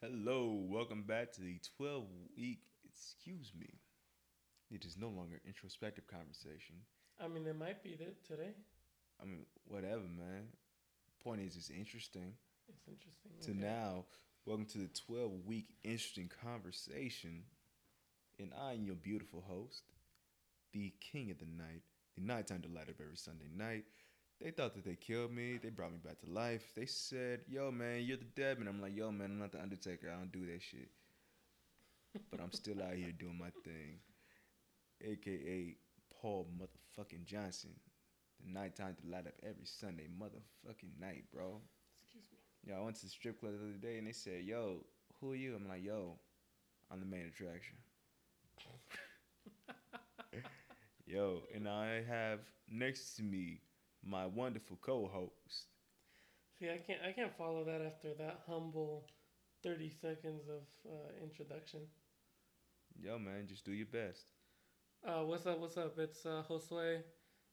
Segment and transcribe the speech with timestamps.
[0.00, 2.04] Hello, welcome back to the 12
[2.36, 3.66] week, excuse me.
[4.70, 6.76] It is no longer introspective conversation.
[7.20, 8.52] I mean, it might be that today.
[9.20, 10.50] I mean, whatever, man.
[11.24, 12.34] Point is, it's interesting.
[12.68, 13.32] It's interesting.
[13.42, 13.58] To okay.
[13.58, 14.04] now,
[14.46, 17.42] welcome to the 12 week interesting conversation.
[18.38, 19.82] And I am your beautiful host,
[20.72, 21.82] the king of the night,
[22.16, 23.82] the nighttime delight of every Sunday night.
[24.40, 25.58] They thought that they killed me.
[25.58, 26.72] They brought me back to life.
[26.74, 29.60] They said, "Yo, man, you're the dead man." I'm like, "Yo, man, I'm not the
[29.60, 30.10] Undertaker.
[30.10, 30.90] I don't do that shit."
[32.30, 34.00] But I'm still out here doing my thing,
[35.00, 35.76] aka
[36.10, 37.74] Paul motherfucking Johnson,
[38.40, 41.60] the nighttime delight up every Sunday motherfucking night, bro.
[42.02, 42.38] Excuse me.
[42.64, 44.86] Yeah, I went to the strip club the other day and they said, "Yo,
[45.20, 46.16] who are you?" I'm like, "Yo,
[46.90, 47.76] I'm the main attraction."
[51.06, 53.60] Yo, and I have next to me
[54.04, 55.66] my wonderful co-host.
[56.58, 57.00] See, I can't.
[57.06, 59.06] I can't follow that after that humble,
[59.62, 61.80] thirty seconds of uh, introduction.
[63.00, 64.32] Yo, man, just do your best.
[65.06, 65.60] Uh, what's up?
[65.60, 65.98] What's up?
[65.98, 66.98] It's uh, Josue.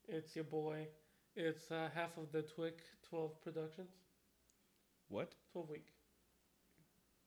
[0.08, 0.88] It's your boy.
[1.36, 3.90] It's uh, half of the Twic Twelve Productions.
[5.09, 5.36] What?
[5.52, 5.88] Twelve week.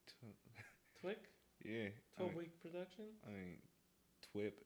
[0.09, 1.19] Tw- Twic.
[1.65, 1.91] yeah.
[2.17, 3.05] Twelve I mean, week production.
[3.27, 3.59] I mean,
[4.33, 4.65] twip.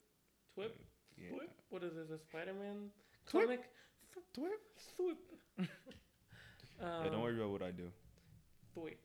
[0.54, 0.78] Twip.
[1.18, 1.36] Yeah.
[1.36, 1.50] Twip.
[1.68, 2.10] What is this?
[2.10, 2.88] A Spider Man
[3.28, 3.64] Twip.
[4.12, 4.50] Comic?
[4.96, 5.18] Twip.
[5.56, 5.68] Twip.
[6.80, 7.88] yeah, don't worry um, about what I do.
[8.74, 8.98] Twic.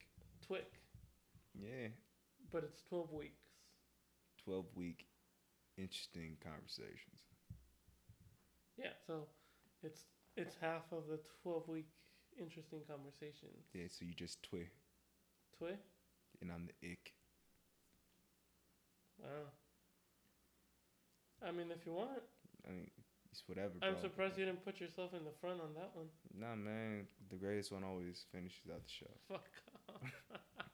[0.46, 0.66] Twic.
[1.54, 1.90] Yeah.
[2.52, 3.44] But it's twelve weeks.
[4.46, 5.06] 12 week
[5.78, 7.20] interesting conversations.
[8.78, 9.28] Yeah, so
[9.84, 10.06] it's
[10.36, 11.90] it's half of the twelve week
[12.40, 13.68] interesting conversations.
[13.74, 14.70] Yeah, so you just twi,
[15.58, 15.76] Twi?
[16.42, 17.14] and I'm the ick.
[19.20, 19.52] Wow.
[21.46, 22.22] I mean, if you want,
[22.68, 22.90] I mean,
[23.38, 23.90] it's whatever, bro.
[23.90, 26.08] I'm surprised you didn't put yourself in the front on that one.
[26.38, 29.12] Nah, man, the greatest one always finishes out the show.
[29.28, 29.46] Fuck
[29.90, 30.66] off.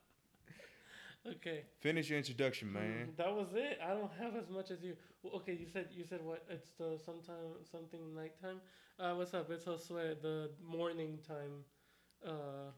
[1.35, 1.63] okay.
[1.81, 3.09] Finish your introduction, man.
[3.11, 3.79] Mm, That was it.
[3.83, 4.95] I don't have as much as you.
[5.21, 6.45] Well, okay, you said you said what?
[6.49, 8.61] It's the sometime something nighttime.
[8.99, 9.49] Uh, what's up?
[9.51, 11.65] It's Josue, the morning time,
[12.25, 12.71] uh,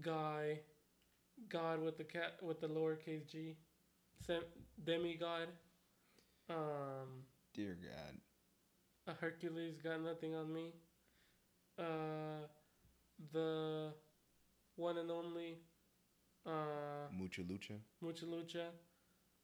[0.00, 0.60] guy,
[1.48, 3.56] God with the cat with the lowercase g,
[4.26, 4.42] sem-
[4.84, 5.48] demigod,
[6.50, 8.18] um, Dear God.
[9.06, 10.72] A Hercules got nothing on me,
[11.78, 12.46] uh,
[13.32, 13.92] the
[14.76, 15.58] one and only,
[16.46, 17.08] uh.
[17.12, 17.78] Mucha Lucha.
[18.00, 18.66] Mucha Lucha.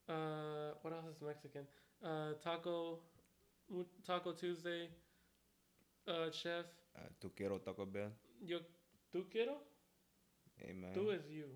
[0.08, 1.62] Uh, what else is Mexican?
[2.04, 2.98] Uh, Taco,
[4.06, 4.88] Taco Tuesday.
[6.06, 6.64] Uh, chef.
[6.96, 8.10] Uh, tu quiero Taco Bell.
[8.44, 8.58] Yo,
[9.14, 9.54] tú quiero?
[10.56, 10.92] Hey, man.
[10.94, 11.46] Tú is you,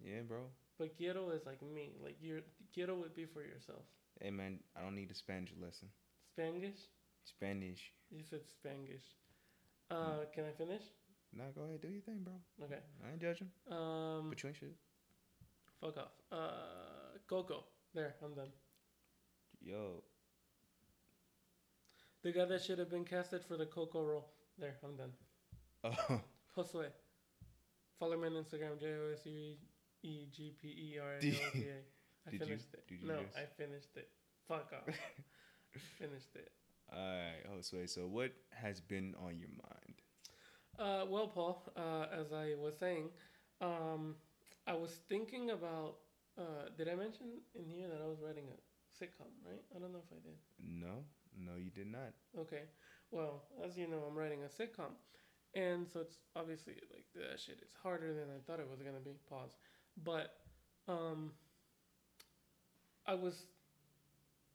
[0.00, 0.44] Yeah, bro.
[0.78, 1.92] but quiero is like me.
[2.02, 2.40] Like your
[2.72, 3.82] quiero would be for yourself.
[4.20, 5.88] Hey, man, I don't need a Spanish lesson.
[6.38, 6.86] Spanglish?
[7.24, 7.92] Spanish.
[8.10, 9.02] You said Spanish.
[9.90, 10.82] Uh, can I finish?
[11.36, 12.34] Nah, go ahead, do your thing, bro.
[12.64, 12.78] Okay.
[13.04, 13.48] I ain't judging.
[13.70, 14.74] Um, But you ain't shit.
[15.80, 16.12] fuck off.
[16.30, 17.64] Uh, Coco.
[17.94, 18.50] There, I'm done.
[19.60, 20.02] Yo,
[22.22, 24.26] The guy that should have been casted for the Coco role.
[24.58, 25.12] There, I'm done.
[25.84, 26.20] oh,
[26.56, 26.86] Josue.
[27.98, 29.54] Follow me on Instagram, J O S U
[30.02, 31.28] E G P E R N O T
[31.68, 31.82] A.
[32.26, 32.84] I Did you- finished it.
[33.04, 34.08] no, I finished it.
[34.48, 34.94] Fuck off.
[35.98, 36.50] finished it.
[36.96, 37.88] Alright, Josue.
[37.88, 40.02] So, what has been on your mind?
[40.78, 43.10] Uh, well, Paul, uh, as I was saying,
[43.60, 44.16] um,
[44.66, 45.96] I was thinking about.
[46.36, 49.62] Uh, did I mention in here that I was writing a sitcom, right?
[49.74, 50.36] I don't know if I did.
[50.58, 51.04] No,
[51.38, 52.12] no, you did not.
[52.36, 52.62] Okay.
[53.12, 54.90] Well, as you know, I'm writing a sitcom.
[55.54, 58.96] And so it's obviously like that shit is harder than I thought it was going
[58.96, 59.14] to be.
[59.28, 59.56] Pause.
[60.02, 60.34] But
[60.88, 61.30] um
[63.06, 63.44] I was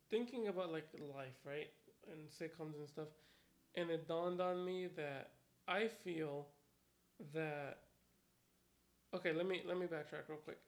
[0.09, 1.69] thinking about like life, right?
[2.11, 3.07] And sitcoms and stuff.
[3.75, 5.31] And it dawned on me that
[5.67, 6.47] I feel
[7.33, 7.79] that
[9.13, 10.59] Okay, let me let me backtrack real quick.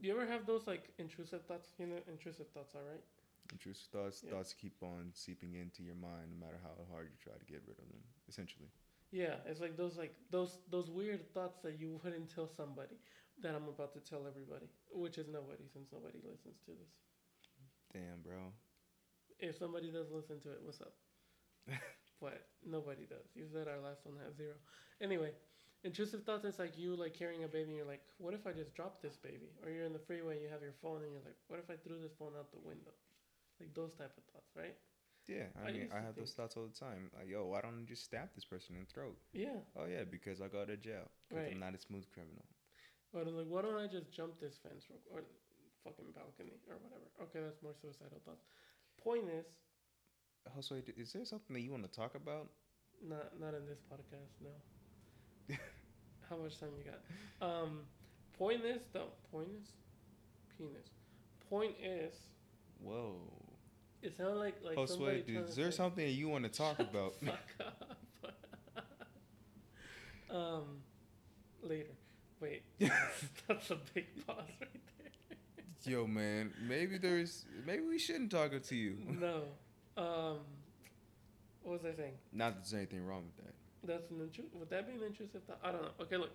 [0.00, 1.68] Do you ever have those like intrusive thoughts?
[1.78, 3.02] You know, intrusive thoughts, all right?
[3.52, 4.30] Intrusive thoughts, Yeah.
[4.30, 7.62] thoughts keep on seeping into your mind no matter how hard you try to get
[7.66, 8.68] rid of them, essentially.
[9.10, 12.96] Yeah, it's like those like those those weird thoughts that you wouldn't tell somebody
[13.42, 16.92] that I'm about to tell everybody, which is nobody since nobody listens to this.
[17.92, 18.52] Damn, bro.
[19.42, 20.94] If somebody does listen to it, what's up?
[22.22, 23.26] but nobody does.
[23.34, 24.54] You said our last one had zero.
[25.02, 25.34] Anyway,
[25.82, 28.52] intrusive thoughts is like you like carrying a baby and you're like, what if I
[28.52, 29.50] just drop this baby?
[29.64, 31.66] Or you're in the freeway and you have your phone and you're like, what if
[31.68, 32.94] I threw this phone out the window?
[33.58, 34.78] Like those type of thoughts, right?
[35.26, 37.10] Yeah, I, I mean, I have those thoughts all the time.
[37.14, 39.18] Like, yo, why don't I just stab this person in the throat?
[39.34, 39.58] Yeah.
[39.78, 41.06] Oh yeah, because I go to jail.
[41.26, 41.52] Because Right.
[41.54, 42.42] I'm not a smooth criminal.
[43.14, 45.22] Or they're like, why don't I just jump this fence or
[45.84, 47.06] fucking balcony or whatever?
[47.22, 48.42] Okay, that's more suicidal thoughts.
[49.02, 49.46] Point is,
[50.56, 52.48] Josue, d- is there something that you want to talk about?
[53.04, 55.56] not not in this podcast, no.
[56.30, 57.46] How much time you got?
[57.46, 57.80] Um,
[58.38, 59.08] point is though.
[59.32, 59.68] Point is,
[60.56, 60.88] penis.
[61.50, 62.14] Point is,
[62.80, 63.16] Whoa.
[64.02, 66.78] it sounded like like somebody Josue, trying is there say- something you want to talk
[66.78, 67.14] about?
[67.16, 67.96] Fuck up.
[70.36, 70.64] um,
[71.62, 71.90] later.
[72.40, 72.62] Wait,
[73.48, 74.91] that's a big pause right there.
[75.84, 78.96] Yo, man, maybe there's maybe we shouldn't talk to you.
[79.08, 79.42] No.
[79.96, 80.38] Um,
[81.62, 82.14] what was I saying?
[82.32, 83.54] Not that there's anything wrong with that.
[83.84, 85.58] That's an intru- Would that be an intrusive thought?
[85.62, 85.88] I don't know.
[86.00, 86.30] Okay, look.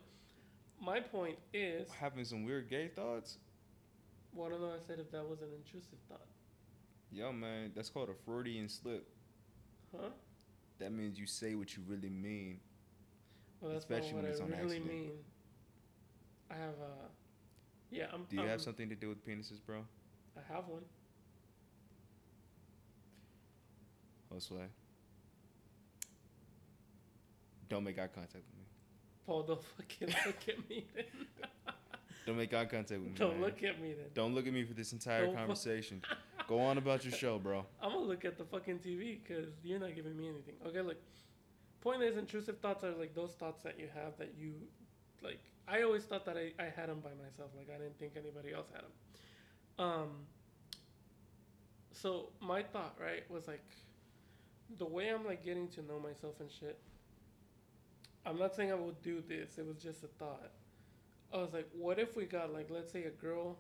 [0.82, 3.38] My point is, Having some weird gay thoughts?
[4.34, 4.68] well, I don't know.
[4.68, 6.28] I said if that was an intrusive thought,
[7.12, 9.08] Yo, man, that's called a Freudian slip.
[9.96, 10.10] huh?
[10.80, 12.60] That means you say what you really mean.
[13.62, 14.88] Well, that's Especially not what I on really accident.
[14.88, 15.12] mean.
[16.52, 17.08] I have uh,
[17.92, 18.06] yeah.
[18.14, 18.24] I'm.
[18.30, 19.78] Do you have something to do with penises, bro?
[20.36, 20.84] I have one.
[24.32, 24.68] Oh, Josue?
[27.70, 28.66] Don't make eye contact with me.
[29.26, 31.06] Paul, don't fucking look at me then.
[32.26, 33.16] Don't make eye contact with me.
[33.16, 33.42] don't man.
[33.42, 34.08] look at me then.
[34.14, 36.02] Don't look at me for this entire Don't fu- conversation.
[36.48, 37.66] Go on about your show, bro.
[37.82, 40.56] I'm gonna look at the fucking TV because you're not giving me anything.
[40.66, 40.98] Okay, look.
[41.80, 44.56] Point is, intrusive thoughts are like those thoughts that you have that you,
[45.24, 45.40] like.
[45.70, 47.52] I always thought that I, I had them by myself.
[47.56, 49.86] Like I didn't think anybody else had them.
[49.86, 50.10] Um.
[51.92, 53.66] So my thought, right, was like,
[54.78, 56.80] the way I'm like getting to know myself and shit.
[58.26, 59.58] I'm not saying I would do this.
[59.58, 60.52] It was just a thought.
[61.34, 63.58] I was like, what if we got like, let's say a girl,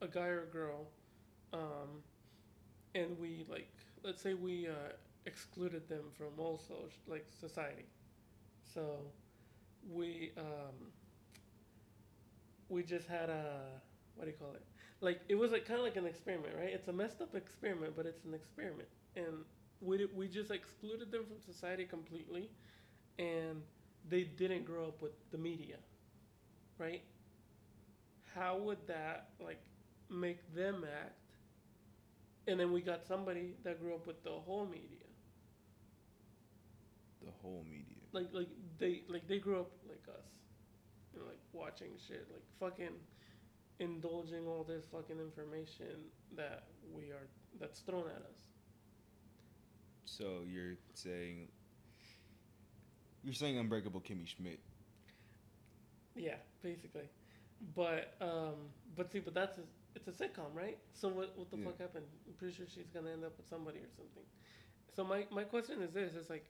[0.00, 0.86] a guy or a girl,
[1.52, 2.02] um,
[2.94, 3.68] and we like
[4.02, 4.92] let's say we uh,
[5.26, 6.74] excluded them from also
[7.06, 7.86] like society
[8.74, 8.98] so
[9.90, 10.92] we um,
[12.68, 13.54] we just had a
[14.14, 14.62] what do you call it?
[15.00, 16.70] Like it was like kind of like an experiment right?
[16.72, 18.88] It's a messed up experiment but it's an experiment.
[19.16, 19.44] And
[19.80, 22.50] we, di- we just excluded them from society completely
[23.18, 23.62] and
[24.08, 25.76] they didn't grow up with the media
[26.78, 27.02] right?
[28.34, 29.60] How would that like
[30.08, 31.18] make them act?
[32.46, 35.06] And then we got somebody that grew up with the whole media.
[37.22, 38.02] The whole media.
[38.12, 38.48] like like
[38.82, 40.28] they like they grew up like us
[41.14, 42.96] you know, like watching shit like fucking
[43.80, 47.28] indulging all this fucking information that we are
[47.60, 48.48] that's thrown at us.
[50.06, 51.50] So you're saying
[53.24, 54.60] you're saying Unbreakable Kimmy Schmidt.
[56.14, 57.08] yeah basically.
[57.74, 59.62] But um but see but that's a,
[59.94, 60.78] it's a sitcom right?
[60.92, 61.68] So what what the Yeah.
[61.68, 62.06] fuck happened?
[62.26, 64.24] I'm pretty sure she's gonna end up with somebody or something.
[64.94, 66.46] So my my question is this it's like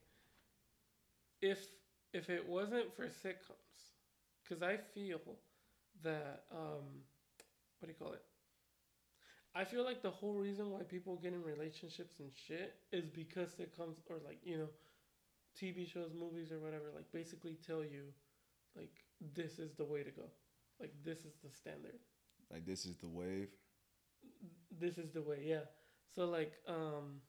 [1.40, 1.66] if
[2.12, 3.90] if it wasn't for sitcoms
[4.42, 5.20] because i feel
[6.02, 7.02] that um
[7.82, 8.22] what do you call it?
[9.54, 13.50] I feel like the whole reason why people get in relationships and shit is because
[13.50, 14.68] sitcoms or like you know
[15.60, 18.04] tv shows movies or whatever like basically tell you
[18.76, 18.92] like
[19.34, 20.30] this is the way to go.
[20.80, 21.98] Like this is the standard.
[22.50, 23.48] Like this is the wave.
[24.80, 25.64] this is the way yeah.
[26.14, 27.20] So like um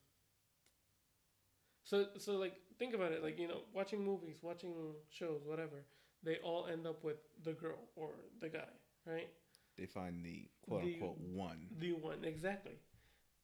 [1.83, 4.73] so so like think about it like you know watching movies watching
[5.09, 5.85] shows whatever
[6.23, 8.09] they all end up with the girl or
[8.39, 8.69] the guy
[9.05, 9.29] right
[9.77, 11.67] They find the quote The- unquote one.
[11.79, 12.73] the one exactly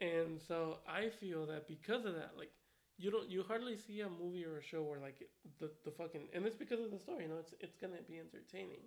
[0.02, 2.52] and so i feel that because of that like
[2.98, 5.28] you don't you hardly see a movie or a show where like
[5.60, 8.20] the the fucking and it's because of the story you know it's it's gonna be
[8.20, 8.82] entertaining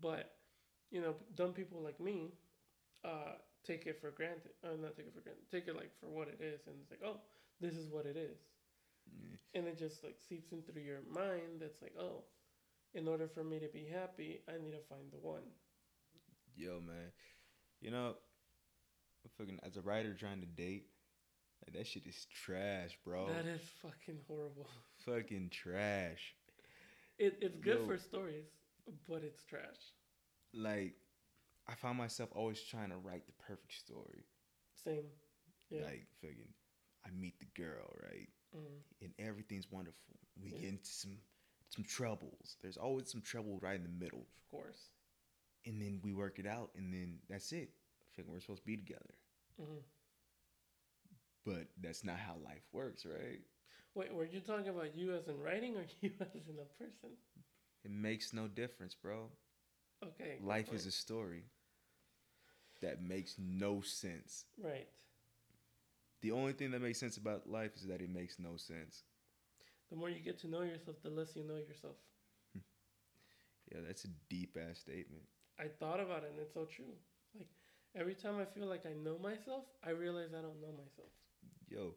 [0.00, 0.32] but
[0.90, 2.32] you know dumb people like me
[3.04, 6.08] uh take it for granted uh, not take it for granted take it like for
[6.08, 7.20] what it is and it's like oh
[7.60, 8.38] this is what it is.
[9.54, 12.22] And it just like seeps in through your mind that's like oh
[12.94, 15.42] in order for me to be happy i need to find the one
[16.58, 17.12] Yo, man.
[17.80, 18.14] You know,
[19.36, 20.86] fucking as a writer trying to date,
[21.64, 23.28] like that shit is trash, bro.
[23.28, 24.66] that is fucking horrible
[25.06, 26.34] fucking trash.
[27.16, 27.86] It, it's good Yo.
[27.86, 28.46] for stories,
[29.08, 29.62] but it's trash.
[30.52, 30.94] Like,
[31.68, 34.24] I find myself always trying to write the perfect story.
[34.84, 35.04] Same.
[35.70, 35.84] Yeah.
[35.84, 36.54] Like, fucking,
[37.06, 38.28] I meet the girl, right?
[38.56, 38.82] Mm.
[39.02, 40.14] And everything's wonderful.
[40.42, 40.58] We Yeah.
[40.60, 41.18] get into some
[41.70, 42.56] some troubles.
[42.62, 44.20] There's always some trouble right in the middle.
[44.20, 44.90] Of course.
[45.66, 47.70] And then we work it out, and then that's it.
[48.16, 49.14] Fucking, we're supposed to be together.
[49.58, 49.80] hmm
[51.44, 53.40] But that's not how life works, right?
[53.94, 57.10] Wait, were you talking about you as in writing or you as in a person?
[57.84, 59.30] It makes no difference, bro.
[60.02, 60.38] Okay.
[60.40, 61.44] Life is a story
[62.80, 64.44] that makes no sense.
[64.62, 64.88] right.
[66.20, 69.04] The only thing that makes sense about life is that it makes no sense.
[69.90, 71.96] The more you get to know yourself, the less you know yourself.
[73.70, 75.24] Yeah, that's a deep ass statement.
[75.58, 76.94] I thought about it, and it's so true.
[77.36, 77.48] Like
[77.94, 81.10] every time I feel like I know myself, I realize I don't know myself.
[81.68, 81.94] Yo,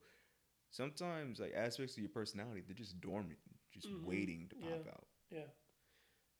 [0.71, 3.39] sometimes like aspects of your personality, they're just dormant,
[3.71, 4.05] just Mhm.
[4.05, 4.91] waiting to pop Yeah.
[4.91, 5.07] out.
[5.29, 5.47] Yeah.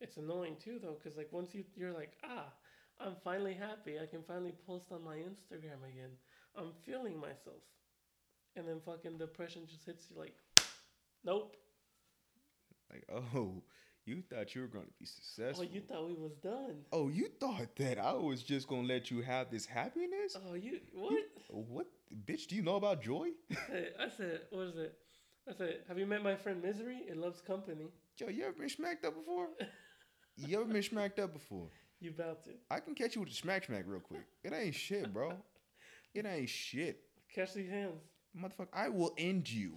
[0.00, 2.52] It's annoying too, though, because like once you you're like ah,
[3.00, 3.98] I'm finally happy.
[4.00, 6.16] I can finally post on my Instagram again.
[6.56, 7.62] I'm feeling myself.
[8.56, 10.34] And then fucking depression just hits you like,
[11.24, 11.56] nope.
[12.90, 13.04] Like,
[13.34, 13.62] oh,
[14.04, 15.64] you thought you were going to be successful.
[15.68, 16.76] Oh, you thought we was done.
[16.92, 20.36] Oh, you thought that I was just gonna let you have this happiness?
[20.36, 21.12] Oh, you what?
[21.12, 21.86] You- what,
[22.26, 22.46] bitch?
[22.46, 23.28] Do you know about joy?
[23.68, 24.96] Hey, I said, what is it?
[25.48, 27.02] I said, have you met my friend Misery?
[27.08, 27.88] It loves company.
[28.18, 29.48] Yo, you ever been smacked up before?
[30.36, 31.68] you ever been smacked up before?
[32.00, 34.26] You about to I can catch you with a smack smack real quick.
[34.42, 35.34] It ain't shit, bro.
[36.14, 37.02] It ain't shit.
[37.34, 38.00] catch these hands.
[38.36, 39.72] Motherfucker, I will end you.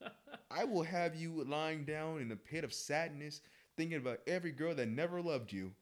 [0.50, 3.40] I will have you lying down in a pit of sadness,
[3.76, 5.72] thinking about every girl that never loved you.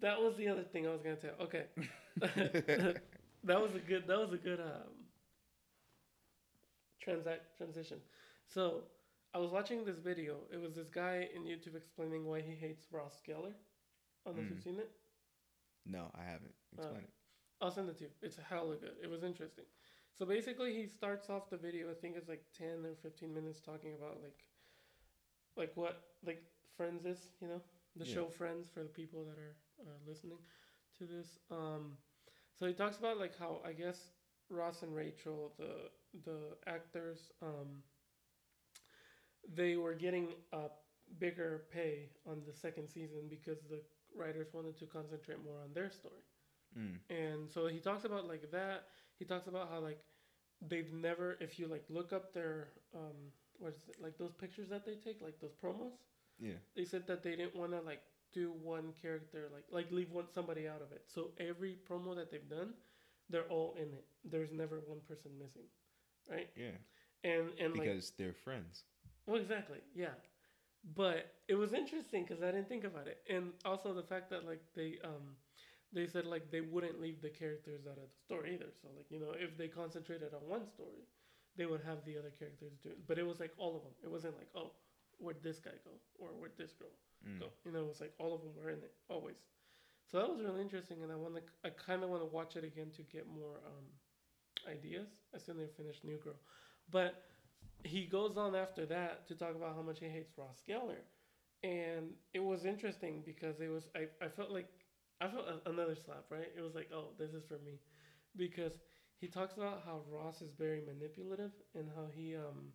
[0.00, 1.34] That was the other thing I was gonna tell.
[1.42, 1.64] Okay,
[3.44, 4.06] that was a good.
[4.06, 4.88] That was a good um,
[7.00, 7.98] transact transition.
[8.48, 8.84] So
[9.34, 10.36] I was watching this video.
[10.52, 13.52] It was this guy in YouTube explaining why he hates Ross Geller.
[14.26, 14.50] I don't know if Mm.
[14.50, 14.90] you've seen it.
[15.86, 16.54] No, I haven't.
[16.72, 17.10] Explain it.
[17.62, 18.10] I'll send it to you.
[18.22, 18.96] It's hella good.
[19.02, 19.64] It was interesting.
[20.18, 21.90] So basically, he starts off the video.
[21.90, 24.44] I think it's like ten or fifteen minutes talking about like,
[25.56, 26.42] like what like
[26.76, 27.28] Friends is.
[27.40, 27.62] You know,
[27.96, 28.14] the Yeah.
[28.14, 30.38] show Friends for the people that are uh, listening
[30.98, 31.38] to this.
[31.50, 31.98] Um,
[32.58, 34.12] so he talks about like how I guess
[34.50, 35.90] Ross and Rachel, the
[36.24, 37.82] the actors, um,
[39.54, 40.68] they were getting a
[41.18, 43.82] bigger pay on the second season because the
[44.16, 46.22] writers wanted to concentrate more on their story.
[46.78, 46.98] Mm.
[47.10, 48.84] And so he talks about like that.
[49.18, 50.00] He talks about how like
[50.66, 54.68] they've never, if you like look up their um, what is it like those pictures
[54.70, 55.92] that they take, like those promos.
[56.38, 56.58] Yeah.
[56.74, 58.02] They said that they didn't want to like
[58.32, 61.02] do one character like like leave one somebody out of it.
[61.06, 62.74] So every promo that they've done,
[63.28, 64.04] they're all in it.
[64.24, 65.66] There's never one person missing,
[66.30, 66.48] right?
[66.56, 66.76] Yeah.
[67.24, 68.84] And and like Because they're friends.
[69.26, 70.14] well, exactly, yeah.
[70.96, 74.44] But it was interesting because I didn't think about it, and also the fact that
[74.44, 75.36] like they um
[75.92, 78.72] they said like they wouldn't leave the characters out of the story either.
[78.80, 81.06] So like you know if they concentrated on one story,
[81.56, 82.98] they would have the other characters do it.
[83.06, 83.92] But it was like all of them.
[84.02, 84.72] It wasn't like oh
[85.18, 86.92] where'd this guy go or where'd this girl
[87.26, 87.38] Mm.
[87.38, 87.52] go.
[87.64, 89.36] You know it was like all of them were in it always.
[90.10, 92.56] So that was really interesting, and I want to I kind of want to watch
[92.56, 93.84] it again to get more um
[94.68, 95.08] ideas.
[95.34, 96.40] I still need to finish New Girl,
[96.90, 97.14] but
[97.84, 101.02] he goes on after that to talk about how much he hates Ross Geller,
[101.62, 104.66] and it was interesting because it was I, I felt like
[105.20, 106.48] I felt a- another slap right.
[106.56, 107.78] It was like oh this is for me,
[108.36, 108.72] because
[109.18, 112.72] he talks about how Ross is very manipulative and how he um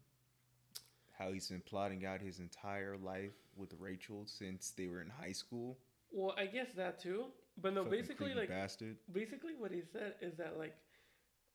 [1.17, 5.33] How he's been plotting out his entire life with Rachel since they were in high
[5.33, 5.77] school.
[6.11, 7.25] well I guess that too,
[7.61, 8.97] but no Fucking basically like bastard.
[9.11, 10.75] basically what he said is that like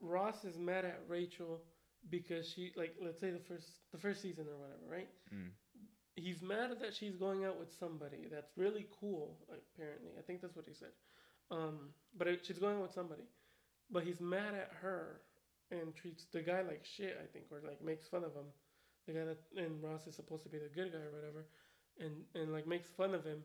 [0.01, 1.63] Ross is mad at Rachel
[2.11, 5.51] because she like let's say the first the first season or whatever right Mm.
[6.17, 8.29] He's mad that she's going out with somebody.
[8.31, 10.11] That's really cool apparently.
[10.19, 10.91] I think that's what he said.
[11.51, 13.25] Um, but it, she's going out with somebody.
[13.91, 15.21] But he's mad at her
[15.71, 18.45] and treats the guy like shit i think or like makes fun of him.
[19.07, 21.47] The guy that and ross is supposed to be the good guy or whatever
[21.99, 23.43] and and like makes fun of him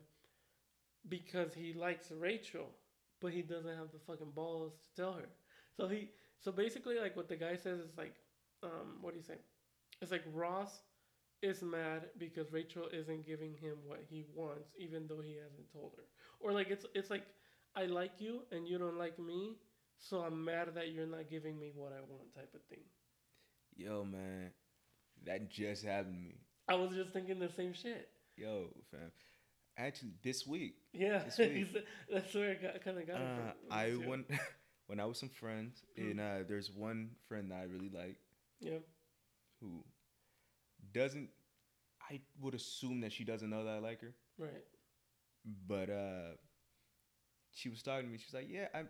[1.08, 2.68] because he likes rachel
[3.20, 5.28] but he doesn't have the fucking balls to tell her.
[5.76, 6.10] So he
[6.40, 8.14] so basically like what the guy says is like
[8.62, 9.38] um, what do you say?
[10.00, 10.80] It's like ross
[11.42, 15.92] is mad because Rachel isn't giving him what he wants, even though he hasn't told
[15.96, 16.04] her.
[16.40, 17.24] Or like it's it's like
[17.76, 19.56] I like you and you don't like me,
[19.98, 22.84] so I'm mad that you're not giving me what I want, type of thing.
[23.76, 24.50] Yo, man.
[25.26, 26.34] That just happened to me.
[26.68, 28.08] I was just thinking the same shit.
[28.36, 29.10] Yo, fam.
[29.76, 31.76] Actually, this week, Yeah, This week.
[32.12, 33.52] that's where I got, kind of got it uh, from.
[33.70, 34.08] I too.
[34.08, 34.26] went
[34.86, 36.10] when I was some friends, Mm.
[36.10, 38.16] and uh, there's one friend that I really like
[38.60, 38.78] Yeah,
[39.60, 39.84] who
[40.92, 41.28] doesn't.
[42.10, 44.64] I would assume that she doesn't know that I like her, right.
[45.66, 46.36] but uh,
[47.52, 48.18] she was talking to me.
[48.18, 48.84] She was like, "Yeah, I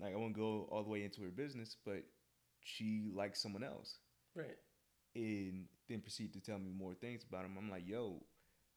[0.00, 2.02] like I won't go all the way into her business, but
[2.62, 3.98] she likes someone else."
[4.34, 4.56] Right.
[5.14, 7.56] and then proceed to tell me more things about him.
[7.58, 8.22] I'm like, yo,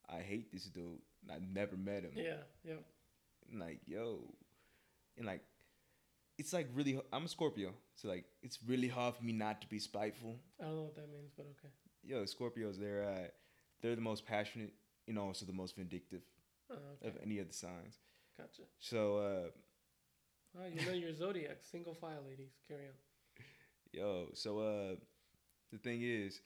[0.09, 0.99] I hate this dude.
[1.29, 2.11] I never met him.
[2.15, 2.41] Yeah.
[2.63, 2.81] Yeah.
[3.51, 4.33] And like, yo,
[5.17, 5.41] and like,
[6.37, 6.99] it's like really.
[7.11, 10.35] I'm a Scorpio, so like, it's really hard for me not to be spiteful.
[10.59, 11.71] I don't know what that means, but okay.
[12.03, 13.27] Yo, Scorpios, they're uh,
[13.81, 14.73] they're the most passionate
[15.07, 16.21] and also the most vindictive
[16.69, 17.07] Uh, okay.
[17.09, 17.99] of any of the signs.
[18.37, 18.63] Gotcha.
[18.79, 19.49] So, uh,
[20.55, 22.51] Oh, you know your zodiac, single file, ladies.
[22.67, 22.93] Carry on.
[23.91, 24.95] yo, so uh,
[25.71, 26.41] the thing is.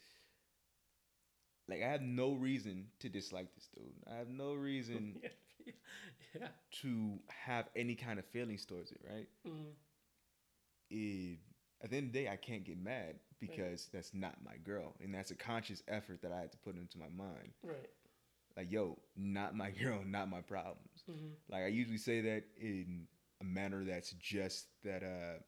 [1.69, 3.91] Like I have no reason to dislike this dude.
[4.09, 5.19] I have no reason
[5.65, 5.73] yeah.
[6.39, 6.47] yeah.
[6.81, 9.27] to have any kind of feelings towards it, right?
[9.45, 9.73] Mm,
[10.89, 11.39] It,
[11.83, 14.95] at the end of the day, I can't get mad because that's not my girl,
[15.03, 17.53] and that's a conscious effort that I had to put into my mind.
[17.63, 17.89] right.
[18.55, 21.03] Like, yo, not my girl, not my problems.
[21.05, 23.07] hmm Like I usually say that in
[23.39, 25.39] a manner that's just that uh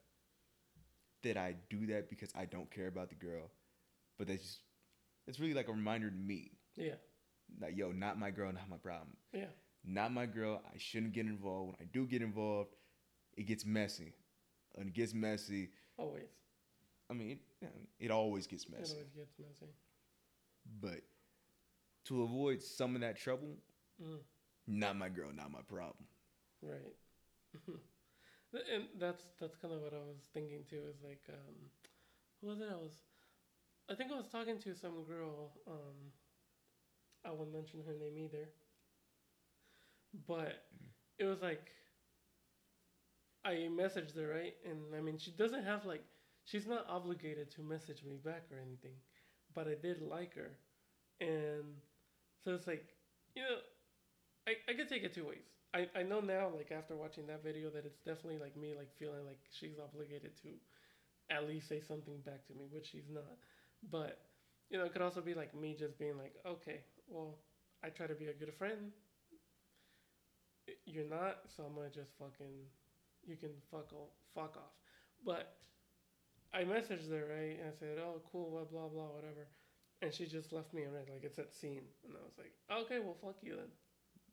[1.24, 3.50] that I do that because I don't care about the girl,
[4.18, 4.60] but that's just,
[5.28, 6.94] it's really like a reminder to me, Yeah.
[7.60, 9.48] like yo, not my girl, not my problem, Yeah.
[9.84, 10.62] not my girl.
[10.74, 11.68] I shouldn't get involved.
[11.68, 12.76] When I do get involved,
[13.36, 14.14] it gets messy.
[14.76, 16.30] When it gets messy, Always.
[17.10, 18.94] I mean, it, it always gets It messy.
[18.94, 19.74] always gets messy.
[20.82, 21.02] But
[22.06, 23.58] to avoid some of that trouble,
[24.02, 24.24] Mm.
[24.68, 26.08] not my girl, not my problem.
[26.62, 26.96] Right.
[28.54, 30.82] and that's that's kind of what I was thinking too.
[30.90, 31.56] Is like, um,
[32.42, 32.70] who was it?
[32.72, 32.94] I was,
[33.90, 35.52] I think I was talking to some girl.
[35.68, 36.12] Um,
[37.26, 38.50] I won't mention her name either.
[40.28, 40.64] But
[41.18, 41.72] it was like,
[43.50, 46.04] I messaged her right, and I mean she doesn't have like,
[46.46, 48.96] she's not obligated to message me back or anything,
[49.54, 50.52] but I did like her,
[51.22, 51.66] and
[52.44, 52.86] so it's like,
[53.36, 53.58] you know,
[54.48, 55.46] I I could take it two ways.
[55.74, 58.90] I, I know now, like after watching that video, that it's definitely like me, like
[58.98, 60.50] feeling like she's obligated to
[61.32, 63.38] at least say something back to me, which she's not.
[63.92, 64.20] But
[64.70, 67.40] you know, it could also be like me just being like, okay, well,
[67.84, 68.92] I try to be a good friend.
[70.86, 72.70] You're not, so I'm gonna just fucking,
[73.28, 74.74] you can fuck off, fuck off.
[75.26, 75.56] But
[76.54, 79.48] I messaged her right, and I said, oh, cool, blah blah blah, whatever,
[80.02, 82.54] and she just left me a red, like it's that scene, and I was like,
[82.86, 83.68] okay, well, fuck you then.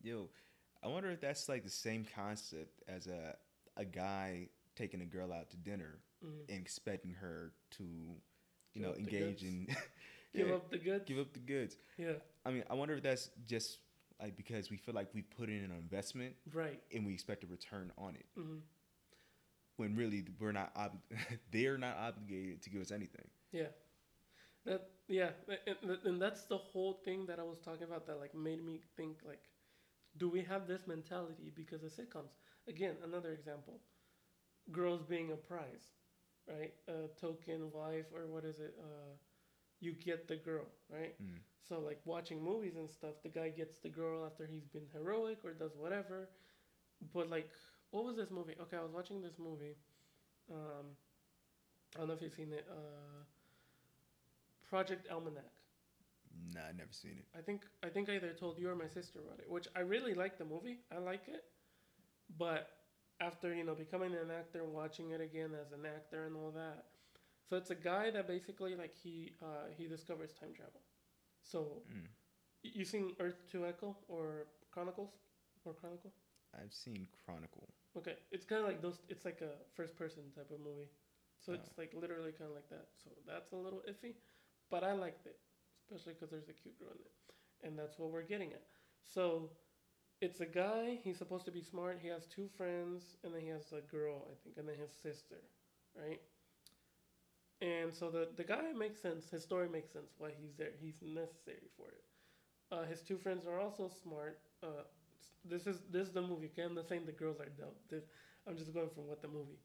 [0.01, 0.29] Yo,
[0.83, 3.35] I wonder if that's like the same concept as a
[3.75, 6.49] a guy taking a girl out to dinner Mhm.
[6.49, 8.17] and expecting her to, you
[8.73, 9.67] Give know, engage in
[10.33, 11.05] Give Yeah, up the goods.
[11.05, 11.77] give up the goods.
[11.97, 12.13] Yeah,
[12.45, 13.79] I mean, I wonder if that's just
[14.19, 16.81] like because we feel like we put in an investment right.
[16.93, 18.57] and we expect a return on it, hmm
[19.77, 21.01] when really we're not ob-
[21.51, 23.27] they're not obligated to give us anything.
[23.51, 23.69] Yeah,
[24.65, 25.31] that yeah,
[25.67, 28.81] and, and- that's the whole thing that I was talking about that like made me
[28.97, 29.41] think like,
[30.17, 32.33] do we have this mentality because of sitcoms?
[32.67, 33.81] Again, another example,
[34.71, 35.91] girls being a prize,
[36.47, 36.73] right?
[36.87, 38.75] A token wife or what is it?
[38.79, 39.15] Uh,
[39.79, 41.15] you get the girl, right?
[41.21, 41.39] Mm.
[41.61, 45.39] So like watching movies and stuff, the guy gets the girl after he's been heroic
[45.43, 46.29] or does whatever.
[47.13, 47.49] But like,
[47.91, 48.55] what was this movie?
[48.61, 49.75] Okay, I was watching this movie.
[50.51, 50.95] Um,
[51.95, 52.65] I don't know if you've seen it.
[52.69, 53.23] Uh,
[54.69, 55.51] Project Almanac.
[56.53, 57.25] Nah, I never seen it.
[57.37, 59.79] I think I think I either told you or my sister about it, which I
[59.81, 60.79] really like the movie.
[60.95, 61.43] I like it,
[62.37, 62.69] but
[63.19, 66.51] after you know becoming an actor and watching it again as an actor and all
[66.51, 66.85] that,
[67.49, 70.81] so it's a guy that basically like he uh, he discovers time travel.
[71.43, 72.07] So Mm.
[72.63, 75.11] you seen Earth to Echo or Chronicles
[75.65, 76.11] or Chronicle?
[76.53, 77.69] I've seen Chronicle.
[77.97, 78.99] Okay, it's kind of like those.
[79.09, 80.89] It's like a first person type of movie,
[81.39, 81.55] so Oh.
[81.55, 82.87] it's like literally kind of like that.
[83.03, 84.15] So that's a little iffy,
[84.69, 85.37] but I liked it,
[85.89, 87.11] especially because there's a cute girl in it,
[87.63, 88.63] and that's what we're getting at.
[89.03, 89.51] So
[90.21, 90.99] it's a guy.
[91.03, 91.99] He's supposed to be smart.
[92.01, 94.91] He has two friends, and then he has a girl, I think, and then his
[94.91, 95.41] sister,
[95.95, 96.21] right?
[97.61, 99.29] And so the the guy makes sense.
[99.29, 100.13] His story makes sense.
[100.17, 100.71] Why he's there.
[100.79, 102.03] He's necessary for it.
[102.71, 104.39] Uh, his two friends are also smart.
[104.63, 104.83] Uh,
[105.45, 106.47] this is this is the movie.
[106.53, 107.75] Okay, I'm not saying the girls are dumb.
[107.89, 108.03] This,
[108.47, 109.59] I'm just going from what the movie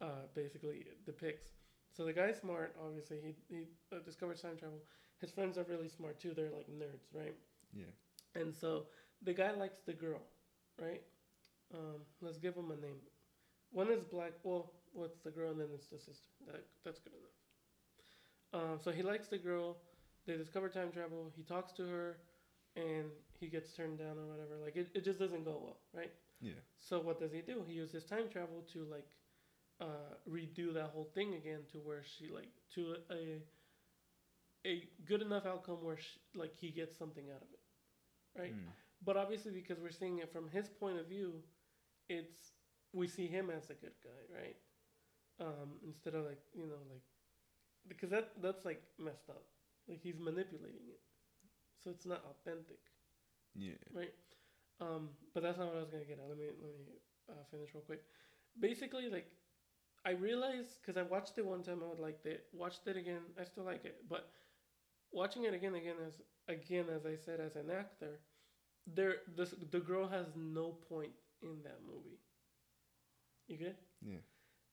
[0.00, 1.52] uh, basically depicts.
[1.92, 2.74] So the guy's smart.
[2.84, 4.80] Obviously, he he uh, discovers time travel.
[5.20, 6.32] His friends are really smart too.
[6.34, 7.36] They're like nerds, right?
[7.72, 7.92] Yeah.
[8.34, 8.86] And so
[9.22, 10.22] the guy likes the girl,
[10.80, 11.02] right?
[11.74, 13.00] Um, let's give him a name.
[13.72, 14.32] One is black.
[14.44, 15.50] Well, what's the girl?
[15.52, 16.30] And then it's the sister.
[16.46, 17.32] That that's good enough.
[18.52, 19.78] Um, so he likes the girl.
[20.26, 21.30] They discover time travel.
[21.36, 22.18] He talks to her,
[22.76, 24.56] and he gets turned down or whatever.
[24.62, 26.12] Like it, it just doesn't go well, right?
[26.40, 26.60] Yeah.
[26.78, 27.62] So what does he do?
[27.66, 29.08] He uses time travel to like
[29.80, 33.42] uh, redo that whole thing again to where she like to a
[34.66, 38.54] a good enough outcome where she, like he gets something out of it, right?
[38.54, 38.70] Mm.
[39.04, 41.42] But obviously, because we're seeing it from his point of view,
[42.08, 42.52] it's
[42.92, 44.56] we see him as a good guy, right?
[45.40, 47.02] Um, instead of like you know like
[47.88, 49.44] because that that's like messed up.
[49.88, 51.00] Like he's manipulating it,
[51.82, 52.78] so it's not authentic,
[53.54, 53.74] Yeah.
[53.94, 54.12] right?
[54.80, 56.28] Um, but that's not what I was gonna get at.
[56.28, 56.84] Let me let me
[57.28, 58.02] uh, finish real quick.
[58.58, 59.26] Basically, like
[60.04, 62.46] I realized because I watched it one time, I would liked it.
[62.52, 63.96] Watched it again, I still like it.
[64.08, 64.30] But
[65.12, 68.20] watching it again, again as again as I said, as an actor,
[68.86, 72.18] there this the girl has no point in that movie.
[73.48, 73.76] You get?
[74.02, 74.20] Yeah.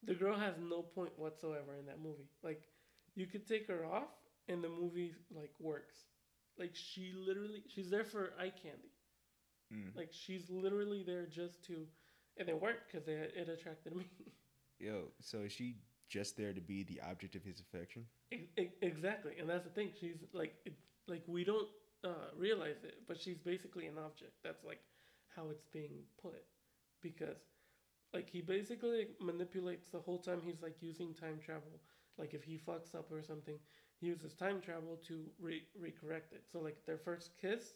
[0.04, 2.30] The girl has no point whatsoever in that movie.
[2.44, 2.64] Like,
[3.16, 4.10] you could take her off,
[4.48, 5.96] and the movie like works.
[6.58, 8.92] Like she literally, she's there for eye candy.
[9.72, 9.94] Mm.
[9.96, 11.88] Like she's literally there just to,
[12.38, 14.08] and it worked because it, it attracted me.
[14.80, 18.08] Yo, so is she just there to be the object of his affection?
[18.32, 19.92] E- e- exactly, and that's the thing.
[20.00, 20.74] She's like, it,
[21.08, 21.68] like we don't
[22.04, 24.34] uh, realize it, but she's basically an object.
[24.44, 24.82] That's like
[25.36, 26.44] how it's being put,
[27.02, 27.38] because
[28.14, 31.82] Like he basically manipulates the whole time he's like using time travel.
[32.18, 33.60] Like if he fucks up or something,
[34.02, 36.44] uses time travel to re recorrect it.
[36.52, 37.76] So like their first kiss,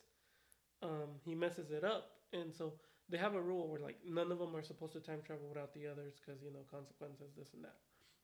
[0.83, 2.73] um, he messes it up, and so
[3.09, 5.73] they have a rule where like none of them are supposed to time travel without
[5.73, 7.77] the others because you know consequences, this and that.